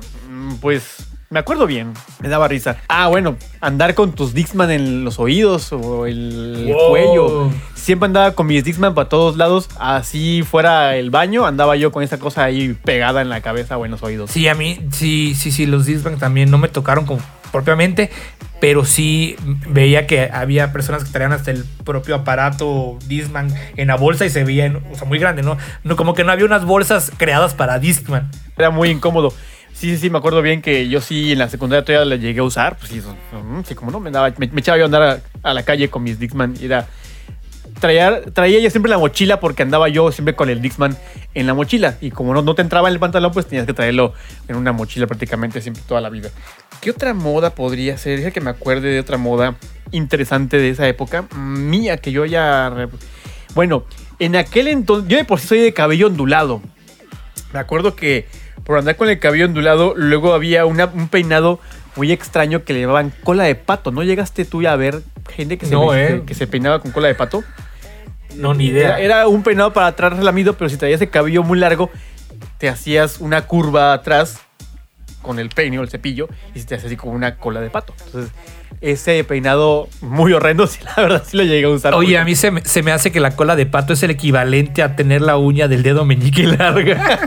[0.62, 2.78] pues me acuerdo bien, me daba risa.
[2.88, 7.52] Ah, bueno, andar con tus Dixman en los oídos o el cuello.
[7.76, 9.70] Siempre andaba con mis Dixman para todos lados.
[9.78, 13.86] Así fuera el baño, andaba yo con esa cosa ahí pegada en la cabeza o
[13.86, 14.32] en los oídos.
[14.32, 17.22] Sí, a mí, sí, sí, sí, los Dixman también no me tocaron como
[17.52, 18.10] propiamente,
[18.60, 19.36] pero sí
[19.68, 24.30] veía que había personas que traían hasta el propio aparato Discman en la bolsa y
[24.30, 25.58] se veía o sea, muy grande, ¿no?
[25.84, 25.96] ¿no?
[25.96, 28.30] Como que no había unas bolsas creadas para Discman.
[28.58, 29.34] Era muy incómodo.
[29.78, 32.40] Sí, sí, sí, me acuerdo bien que yo sí en la secundaria todavía la llegué
[32.40, 32.78] a usar.
[32.78, 33.00] Pues sí,
[33.64, 36.18] sí como no, me, daba, me, echaba yo a andar a, la calle con mis
[36.18, 36.56] Dixman.
[36.60, 36.88] Y era,
[37.80, 40.98] traía, traía ya siempre la mochila porque andaba yo siempre con el Dixman
[41.36, 41.96] en la mochila.
[42.02, 44.16] Y como no, no te entraba en el pantalón, pues tenías que traerlo
[44.48, 46.32] en una mochila prácticamente siempre toda la vida.
[46.82, 48.18] ¿Qué otra moda podría ser?
[48.18, 49.58] Deja que me acuerde de otra moda
[49.92, 51.28] interesante de esa época.
[51.36, 52.90] Mía, que yo ya...
[53.54, 53.84] Bueno,
[54.18, 55.08] en aquel entonces...
[55.08, 56.64] Yo de por sí soy de cabello ondulado.
[57.54, 58.26] Me acuerdo que
[58.64, 61.60] por andar con el cabello ondulado, luego había un peinado
[61.98, 63.92] muy extraño que le llamaban cola de pato.
[63.92, 66.24] ¿No llegaste tú ya a ver gente que se, ¿eh?
[66.26, 67.44] que, se peinaba con cola de pato?
[68.36, 69.00] No, ni idea.
[69.00, 71.90] Era, un peinado para atrás relamido, pero si traías el cabello muy largo,
[72.60, 74.40] te hacías una curva atrás
[75.22, 77.70] con el peine o el cepillo y se te hace así como una cola de
[77.70, 77.94] pato.
[78.06, 78.32] Entonces,
[78.82, 81.94] ese peinado muy horrendo, si la verdad sí lo llegué a usar.
[81.94, 84.96] Oye, a mí se me, hace que la cola de pato es el equivalente a
[84.96, 87.20] tener la uña del dedo meñique larga.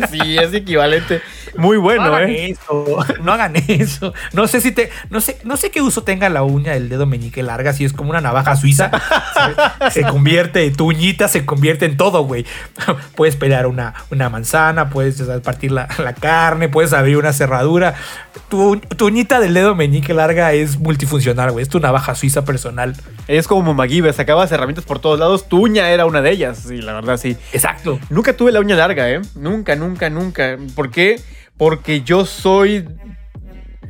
[0.10, 1.20] sí, es equivalente.
[1.56, 2.50] Muy bueno, no hagan ¿eh?
[2.50, 4.14] Eso, no hagan eso.
[4.32, 4.90] No sé si te.
[5.10, 7.92] No sé, no sé qué uso tenga la uña del dedo meñique larga, si es
[7.92, 8.90] como una navaja suiza.
[9.90, 12.44] se, convierte, tu uñita se convierte en todo, güey.
[13.16, 15.88] Puedes pelear una, una manzana, puedes partir la,
[16.20, 17.94] carne, puedes abrir una cerradura.
[18.48, 21.62] Tu, tu uñita del dedo meñique larga es multifuncional, güey.
[21.62, 22.94] Es tu navaja suiza personal.
[23.26, 25.48] Es como MacGyver, sacabas herramientas por todos lados.
[25.48, 27.36] Tu uña era una de ellas, sí, la verdad, sí.
[27.52, 27.98] Exacto.
[28.10, 29.20] Nunca tuve la uña larga, ¿eh?
[29.34, 30.58] Nunca, nunca, nunca.
[30.74, 31.20] ¿Por qué?
[31.56, 32.88] Porque yo soy.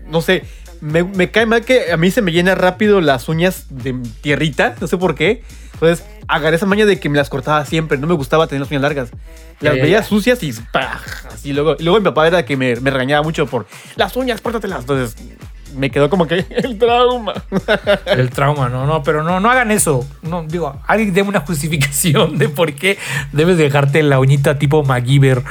[0.08, 0.44] No sé.
[0.80, 4.76] Me, cae mal que a mí se me llena rápido las uñas de tierrita.
[4.80, 5.42] No sé por qué.
[5.74, 7.98] Entonces, agarré esa maña de que me las cortaba siempre.
[7.98, 9.10] No me gustaba tener las uñas largas.
[9.60, 11.52] Las veía sucias y así.
[11.52, 14.80] Luego, luego mi papá era que me, me regañaba mucho por las uñas, pórtatelas.
[14.80, 15.16] Entonces,
[15.74, 17.34] me quedó como que el trauma.
[18.06, 20.06] El trauma, no, no, pero no, no hagan eso.
[20.22, 22.98] No, digo, alguien dé una justificación de por qué
[23.32, 25.42] debes dejarte la uñita tipo MacGyver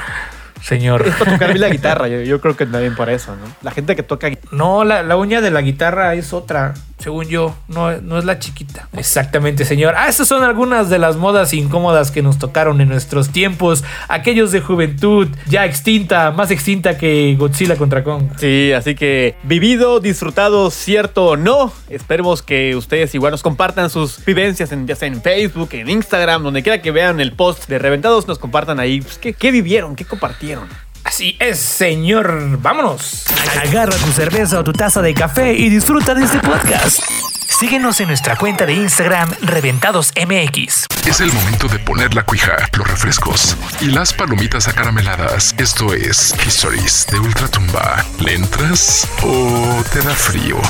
[0.62, 1.06] señor.
[1.06, 3.44] Es para tocar la guitarra, yo, creo que también por eso, ¿no?
[3.62, 8.00] La gente que toca No, la, uña de la guitarra es otra, según yo, no,
[8.00, 8.88] no es la chiquita.
[8.92, 9.94] Exactamente, señor.
[9.96, 14.50] Ah, esas son algunas de las modas incómodas que nos tocaron en nuestros tiempos, aquellos
[14.50, 18.24] de juventud ya extinta, más extinta que Godzilla contra Kong.
[18.36, 24.24] Sí, así que vivido, disfrutado, cierto o no, esperemos que ustedes igual nos compartan sus
[24.24, 27.78] vivencias en, ya sea en Facebook, en Instagram, donde quiera que vean el post de
[27.78, 30.68] Reventados, nos compartan ahí pues, qué, qué vivieron, qué compartieron
[31.08, 32.58] Así es, señor.
[32.60, 33.24] Vámonos.
[33.58, 37.00] Agarra tu cerveza o tu taza de café y disfruta de este podcast.
[37.48, 40.84] Síguenos en nuestra cuenta de Instagram Reventados MX.
[41.06, 45.54] Es el momento de poner la cuija, los refrescos y las palomitas acarameladas.
[45.56, 48.04] Esto es Histories de Ultratumba.
[48.20, 50.60] ¿Le entras o te da frío?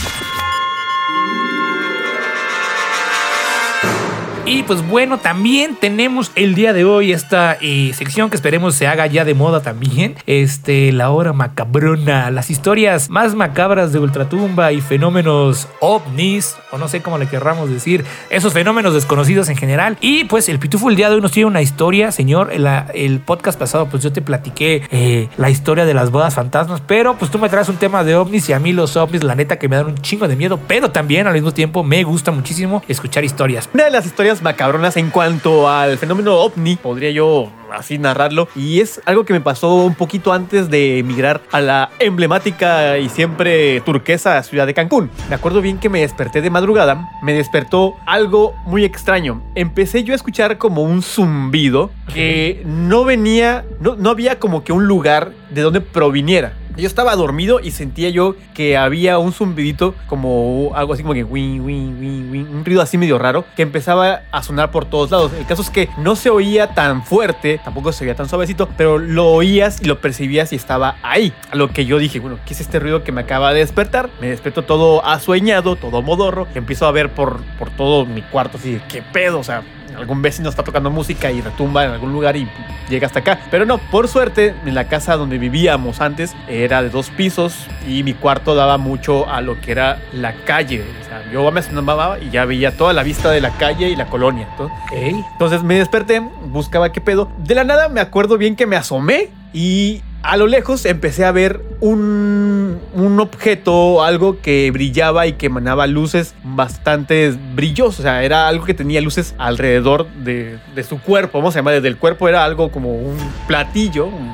[4.51, 8.87] Y pues bueno, también tenemos el día de hoy esta eh, sección que esperemos se
[8.87, 10.17] haga ya de moda también.
[10.39, 16.87] Este, la hora macabrona, las historias más macabras de Ultratumba y fenómenos ovnis, o no
[16.87, 19.97] sé cómo le querramos decir, esos fenómenos desconocidos en general.
[20.01, 22.53] Y pues el Pitufo el día de hoy nos tiene una historia, señor.
[22.53, 26.81] El, el podcast pasado, pues yo te platiqué eh, la historia de las bodas fantasmas,
[26.87, 29.35] pero pues tú me traes un tema de ovnis y a mí los ovnis, la
[29.35, 32.31] neta, que me dan un chingo de miedo, pero también al mismo tiempo me gusta
[32.31, 33.69] muchísimo escuchar historias.
[33.73, 38.49] Una de las historias historias macabronas en cuanto al fenómeno ovni, podría yo así narrarlo.
[38.55, 43.09] Y es algo que me pasó un poquito antes de emigrar a la emblemática y
[43.09, 45.11] siempre turquesa ciudad de Cancún.
[45.29, 49.43] Me acuerdo bien que me desperté de madrugada, me despertó algo muy extraño.
[49.55, 54.73] Empecé yo a escuchar como un zumbido que no venía, no, no había como que
[54.73, 56.55] un lugar de donde proviniera.
[56.79, 61.25] Yo estaba dormido y sentía yo que había un zumbidito como algo así como que
[61.25, 65.11] win, win, win, win, un ruido así medio raro que empezaba a sonar por todos
[65.11, 65.33] lados.
[65.33, 68.97] El caso es que no se oía tan fuerte, tampoco se oía tan suavecito, pero
[68.99, 71.33] lo oías y lo percibías y estaba ahí.
[71.51, 74.09] A lo que yo dije, bueno, ¿qué es este ruido que me acaba de despertar?
[74.21, 78.81] Me desperto todo asueñado, todo modorro, empiezo a ver por, por todo mi cuarto así,
[78.89, 79.41] ¿qué pedo?
[79.41, 79.65] O sea,
[79.97, 82.49] algún vecino está tocando música y retumba en algún lugar y
[82.89, 83.41] llega hasta acá.
[83.51, 88.03] Pero no, por suerte, en la casa donde vivíamos antes era de dos pisos y
[88.03, 90.85] mi cuarto daba mucho a lo que era la calle.
[91.01, 93.97] O sea, yo me asomaba y ya veía toda la vista de la calle y
[93.97, 94.49] la colonia.
[94.91, 97.31] Entonces me desperté, buscaba qué pedo.
[97.39, 101.33] De la nada me acuerdo bien que me asomé y a lo lejos empecé a
[101.33, 108.01] ver un, un, objeto, algo que brillaba y que emanaba luces bastante brillosas.
[108.01, 111.39] O sea, era algo que tenía luces alrededor de, de su cuerpo.
[111.39, 113.17] Vamos a llamar desde el cuerpo, era algo como un
[113.47, 114.29] platillo, un,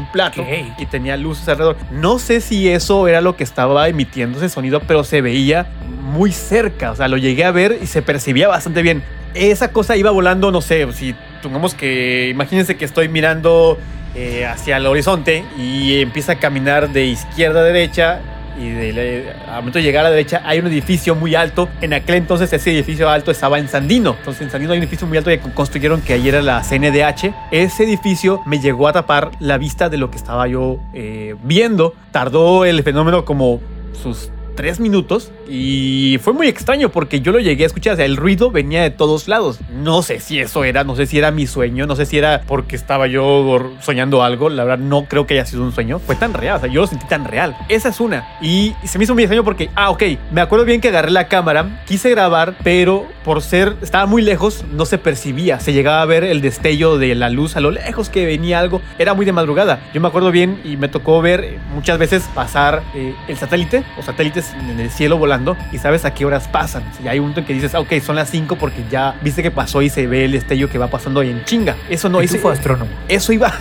[0.00, 0.44] un plato
[0.78, 1.76] y tenía luces alrededor.
[1.92, 5.66] No sé si eso era lo que estaba emitiendo ese sonido, pero se veía
[6.02, 6.90] muy cerca.
[6.92, 9.02] O sea, lo llegué a ver y se percibía bastante bien.
[9.34, 13.78] Esa cosa iba volando, no sé, si tengamos que, imagínense que estoy mirando
[14.14, 18.20] eh, hacia el horizonte y empieza a caminar de izquierda a derecha
[18.58, 21.68] y de, al momento de llegar a la derecha hay un edificio muy alto.
[21.80, 24.16] En aquel entonces ese edificio alto estaba en Sandino.
[24.18, 27.32] Entonces en Sandino hay un edificio muy alto que construyeron que ayer era la CNDH.
[27.50, 31.94] Ese edificio me llegó a tapar la vista de lo que estaba yo eh, viendo.
[32.10, 33.60] Tardó el fenómeno como
[34.02, 38.04] sus tres minutos y fue muy extraño porque yo lo llegué a escuchar, o sea,
[38.04, 39.58] el ruido venía de todos lados.
[39.72, 42.42] No sé si eso era, no sé si era mi sueño, no sé si era
[42.46, 46.16] porque estaba yo soñando algo, la verdad no creo que haya sido un sueño, fue
[46.16, 47.56] tan real, o sea, yo lo sentí tan real.
[47.68, 48.26] Esa es una.
[48.40, 51.28] Y se me hizo muy extraño porque, ah, ok, me acuerdo bien que agarré la
[51.28, 56.06] cámara, quise grabar, pero por ser, estaba muy lejos, no se percibía, se llegaba a
[56.06, 59.32] ver el destello de la luz a lo lejos que venía algo, era muy de
[59.32, 59.80] madrugada.
[59.92, 64.02] Yo me acuerdo bien y me tocó ver muchas veces pasar eh, el satélite o
[64.02, 66.82] satélites en el cielo volando y sabes a qué horas pasan.
[66.96, 69.42] Si hay un momento en que dices, ah, ok, son las 5 porque ya viste
[69.42, 71.76] que pasó y se ve el destello que va pasando ahí en chinga.
[71.88, 72.90] Eso no, eso fue astrónomo.
[73.08, 73.52] Eso iba,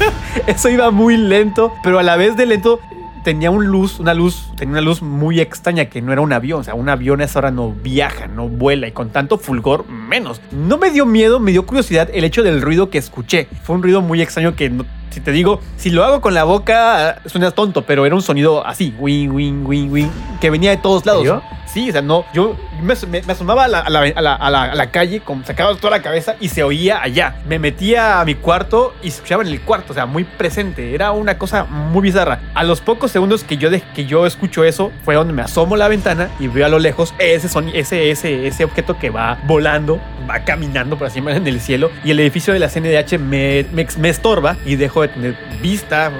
[0.46, 2.80] eso iba muy lento, pero a la vez de lento
[3.28, 6.60] tenía un luz, una luz, tenía una luz muy extraña que no era un avión.
[6.60, 9.86] O sea, un avión a esa hora no viaja, no vuela y con tanto fulgor
[9.88, 10.40] menos.
[10.50, 13.48] No me dio miedo, me dio curiosidad el hecho del ruido que escuché.
[13.62, 16.44] Fue un ruido muy extraño que no, si te digo, si lo hago con la
[16.44, 20.08] boca, suena tonto, pero era un sonido así, wing, wing, wing, wing,
[20.40, 21.42] que venía de todos lados.
[21.66, 22.94] Sí, o sea, no, yo me,
[23.28, 26.48] asomaba a la, a, la, a, la, a la, calle, sacaba toda la cabeza y
[26.48, 27.36] se oía allá.
[27.46, 30.94] Me metía a mi cuarto y se escuchaba en el cuarto, o sea, muy presente.
[30.94, 32.40] Era una cosa muy bizarra.
[32.54, 35.74] A los pocos segundos que yo, de, que yo escucho eso, fue donde me asomo
[35.74, 39.10] a la ventana y veo a lo lejos ese, son, ese, ese, ese objeto que
[39.10, 43.18] va volando, va caminando por encima en el cielo y el edificio de la CNDH
[43.18, 46.10] me, me, me estorba y dejo de tener vista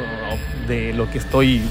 [0.67, 1.63] de lo que estoy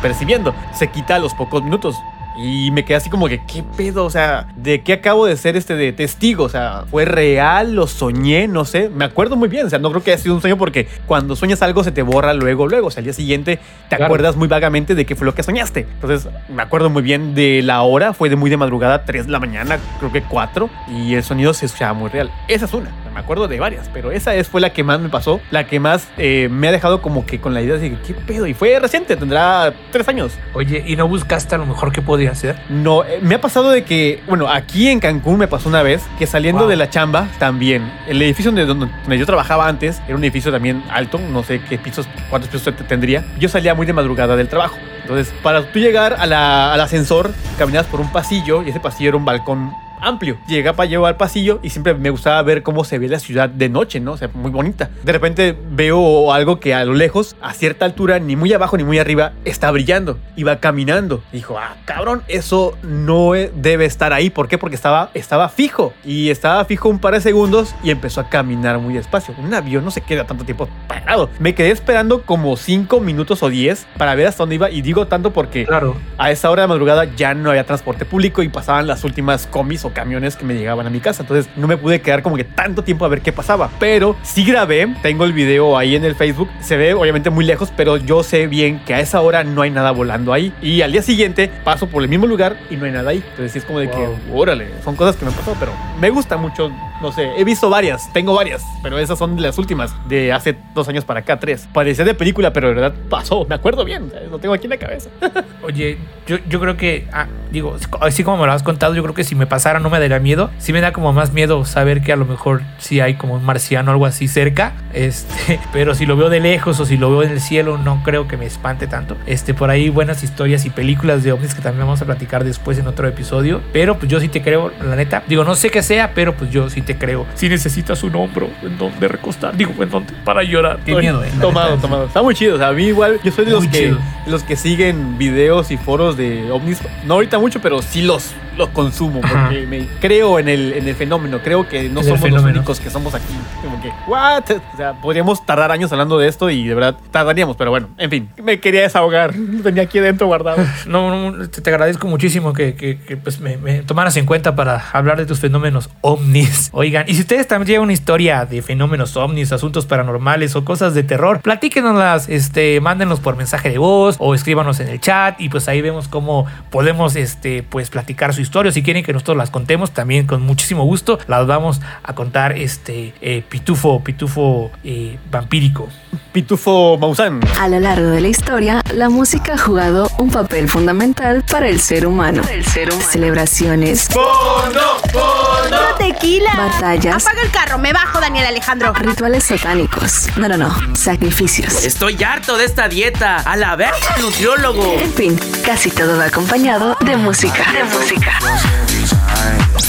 [0.00, 0.54] percibiendo.
[0.72, 1.96] Se quita a los pocos minutos.
[2.36, 4.04] Y me quedé así como que, ¿qué pedo?
[4.04, 6.44] O sea, ¿de qué acabo de ser este de testigo?
[6.44, 7.74] O sea, ¿fue real?
[7.74, 8.48] ¿Lo soñé?
[8.48, 8.88] No sé.
[8.88, 9.66] Me acuerdo muy bien.
[9.66, 12.02] O sea, no creo que haya sido un sueño porque cuando sueñas algo se te
[12.02, 12.88] borra luego, luego.
[12.88, 15.86] O sea, al día siguiente te acuerdas muy vagamente de qué fue lo que soñaste.
[15.94, 18.12] Entonces, me acuerdo muy bien de la hora.
[18.14, 20.68] Fue de muy de madrugada, 3 de la mañana, creo que 4.
[20.88, 22.32] Y el sonido se escuchaba muy real.
[22.48, 22.90] Esa es una.
[23.14, 25.40] Me acuerdo de varias, pero esa es, fue la que más me pasó.
[25.52, 28.46] La que más eh, me ha dejado como que con la idea de, ¿qué pedo?
[28.46, 30.32] Y fue reciente, tendrá 3 años.
[30.52, 32.56] Oye, ¿y no buscaste a lo mejor qué podía hacer?
[32.68, 36.02] No, eh, me ha pasado de que, bueno, aquí en Cancún me pasó una vez
[36.18, 36.70] que saliendo Wow.
[36.70, 40.82] de la chamba también, el edificio donde, donde, yo trabajaba antes era un edificio también
[40.90, 43.24] alto, no sé qué pisos, cuántos pisos te- tendría.
[43.38, 44.76] Yo salía muy de madrugada del trabajo.
[45.02, 49.10] Entonces, para tú llegar a la- al ascensor, caminabas por un pasillo y ese pasillo
[49.10, 49.72] era un balcón
[50.06, 50.38] amplio.
[50.48, 53.48] Llegaba para llevar al pasillo y siempre me gustaba ver cómo se ve la ciudad
[53.48, 54.12] de noche, ¿no?
[54.12, 54.90] O sea, muy bonita.
[55.02, 58.84] De repente veo algo que a lo lejos, a cierta altura, ni muy abajo ni
[58.84, 60.18] muy arriba, está brillando.
[60.36, 61.22] Y va caminando.
[61.32, 64.30] Dijo, ah, cabrón, eso no e- debe estar ahí.
[64.30, 64.58] ¿Por qué?
[64.58, 65.92] Porque estaba, estaba fijo.
[66.04, 69.34] Y estaba fijo un par de segundos y empezó a caminar muy despacio.
[69.38, 71.30] Un avión no se queda tanto tiempo parado.
[71.38, 74.70] Me quedé esperando como 5 minutos o 10 para ver hasta dónde iba.
[74.70, 75.96] Y digo tanto porque Claro.
[76.18, 79.84] a esa hora de madrugada ya no había transporte público y pasaban las últimas comis
[79.84, 81.22] o camiones que me llegaban a mi casa.
[81.22, 83.70] Entonces no me pude quedar como que tanto tiempo a ver qué pasaba.
[83.80, 86.50] Pero sí grabé, tengo el video ahí en el Facebook.
[86.60, 89.70] Se ve obviamente muy lejos, pero yo sé bien que a esa hora no hay
[89.70, 90.52] nada volando ahí.
[90.60, 93.18] Y al día siguiente paso por el mismo lugar y no hay nada ahí.
[93.30, 93.96] Entonces sí es como de Wow.
[93.96, 96.70] que, órale, son cosas que me han pasado, pero me gusta mucho
[97.00, 100.88] no sé, he visto varias, tengo varias, pero esas son las últimas, de hace dos
[100.88, 101.68] años para acá, tres.
[101.72, 104.78] Parecía de película, pero de verdad pasó, me acuerdo bien, lo tengo aquí en la
[104.78, 105.10] cabeza.
[105.62, 109.14] Oye, yo, yo creo que, ah, digo, así como me lo has contado, yo creo
[109.14, 110.50] que si me pasara no me daría miedo.
[110.58, 113.44] Sí me da como más miedo saber que a lo mejor sí hay como un
[113.44, 114.72] marciano o algo así cerca.
[114.94, 118.02] Este, pero si lo veo de lejos o si lo veo en el cielo, no
[118.04, 119.16] creo que me espante tanto.
[119.26, 122.78] Este, por ahí buenas historias y películas de ovnis que también vamos a platicar después
[122.78, 123.60] en otro episodio.
[123.72, 125.24] Pero pues yo sí te creo, la neta.
[125.26, 127.26] Digo, no sé qué sea, pero pues yo sí te creo.
[127.34, 130.80] Si necesitas un hombro en donde recostar, digo, en donde para llorar.
[130.84, 131.30] Qué miedo, eh.
[131.40, 132.06] Tomado, tomado.
[132.06, 132.54] Está muy chido.
[132.54, 135.76] O sea, a mí igual, yo soy de los que, los que siguen videos y
[135.76, 136.80] foros de ovnis.
[137.06, 139.20] No ahorita mucho, pero sí los, los consumo.
[139.20, 141.40] Porque me creo en el, en el fenómeno.
[141.42, 143.34] Creo que no somos los únicos que somos aquí.
[143.62, 144.44] Como que, ¿what?
[144.72, 147.56] O sea, podríamos tardar años hablando de esto y de verdad tardaríamos.
[147.56, 149.34] Pero bueno, en fin, me quería desahogar.
[149.34, 150.64] Lo tenía aquí adentro guardado.
[150.86, 154.54] No, no te, te agradezco muchísimo que, que, que, pues me, me, tomaras en cuenta
[154.54, 156.68] para hablar de tus fenómenos ovnis.
[156.72, 160.94] Oigan, y si ustedes también llevan una historia de fenómenos ovnis, asuntos paranormales o cosas
[160.94, 165.48] de terror, platíquenoslas, este, mándenos por mensaje de voz o escríbanos en el chat y
[165.48, 168.70] pues ahí vemos cómo podemos, este, pues platicar su historia.
[168.70, 173.12] Si quieren que nosotros las contemos, también con muchísimo gusto las vamos a contar, este,
[173.20, 175.88] eh, pitufo, pitufo eh, vampírico.
[176.32, 177.40] Pitufo Maussan.
[177.60, 181.80] A lo largo de la historia, la música ha jugado un papel fundamental para el
[181.80, 182.42] ser humano.
[182.50, 183.10] el ser humano.
[183.10, 184.08] Celebraciones.
[184.08, 184.98] ¡Fondo!
[185.12, 185.78] ¡Fondo!
[185.98, 186.52] ¡Tequila!
[186.56, 187.26] Batallas.
[187.26, 188.92] Apaga el carro, me bajo, Daniel Alejandro.
[188.94, 190.28] Rituales satánicos.
[190.36, 190.74] No, no, no.
[190.94, 191.84] Sacrificios.
[191.84, 193.36] Estoy harto de esta dieta.
[193.36, 194.96] A la vez, nutriólogo.
[194.98, 197.64] En fin, casi todo va acompañado de música.
[197.72, 198.38] De música.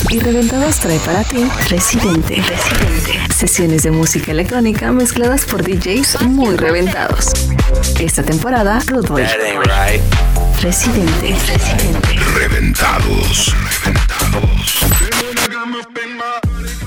[0.10, 2.42] Y Reventados trae para ti Residente.
[2.42, 3.34] Residente.
[3.34, 7.32] Sesiones de música electrónica mezcladas por DJs muy reventados.
[8.00, 9.24] Esta temporada, Rude Boy.
[10.62, 11.36] Residente.
[11.48, 12.20] Residente.
[12.36, 13.54] Reventados.
[13.84, 14.80] Reventados.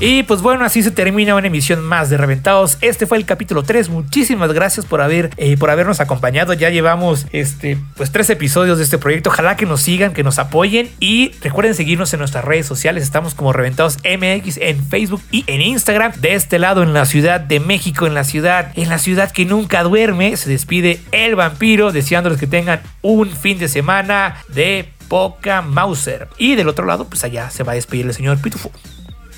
[0.00, 2.78] Y pues bueno, así se termina una emisión más de Reventados.
[2.82, 3.88] Este fue el capítulo 3.
[3.88, 6.52] Muchísimas gracias por haber eh, por habernos acompañado.
[6.52, 9.30] Ya llevamos este pues tres episodios de este proyecto.
[9.30, 13.02] Ojalá que nos sigan, que nos apoyen y recuerden seguirnos en nuestras redes sociales.
[13.02, 16.12] Estamos como Reventados MX en Facebook y en Instagram.
[16.20, 19.46] De este lado en la Ciudad de México, en la ciudad, en la ciudad que
[19.46, 25.60] nunca duerme, se despide el vampiro deseándoles que tengan un fin de semana de poca
[25.60, 26.28] Mauser.
[26.38, 28.70] Y del otro lado, pues allá se va a despedir el señor Pitufo.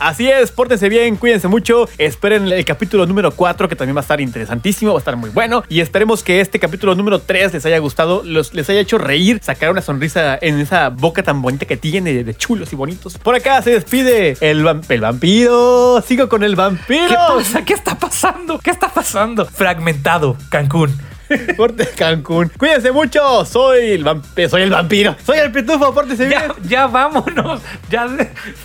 [0.00, 1.86] Así es, pórtense bien, cuídense mucho.
[1.98, 5.28] Esperen el capítulo número 4, que también va a estar interesantísimo, va a estar muy
[5.28, 5.62] bueno.
[5.68, 9.40] Y esperemos que este capítulo número 3 les haya gustado, los, les haya hecho reír,
[9.42, 13.18] sacar una sonrisa en esa boca tan bonita que tiene de chulos y bonitos.
[13.18, 16.02] Por acá se despide el, el vampiro.
[16.06, 17.08] Sigo con el vampiro.
[17.08, 17.64] ¿Qué pasa?
[17.64, 18.58] ¿Qué está pasando?
[18.58, 19.44] ¿Qué está pasando?
[19.44, 21.09] Fragmentado, Cancún.
[21.56, 22.50] Corte Cancún.
[22.58, 23.44] Cuídense mucho.
[23.44, 25.16] Soy el, vamp- soy el vampiro.
[25.24, 25.92] Soy el pitufo.
[25.94, 26.40] Pórtense bien.
[26.62, 27.60] Ya, ya vámonos.
[27.90, 28.06] Ya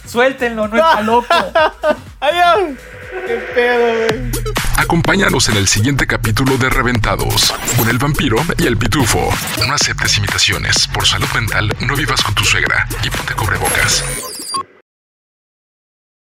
[0.07, 1.27] suéltenlo, no está loco.
[2.19, 2.77] Adiós.
[3.27, 4.31] Qué pedo, güey.
[4.77, 9.29] Acompáñanos en el siguiente capítulo de Reventados con el vampiro y el pitufo.
[9.67, 10.87] No aceptes imitaciones.
[10.89, 14.03] Por salud mental, no vivas con tu suegra y ponte cubrebocas.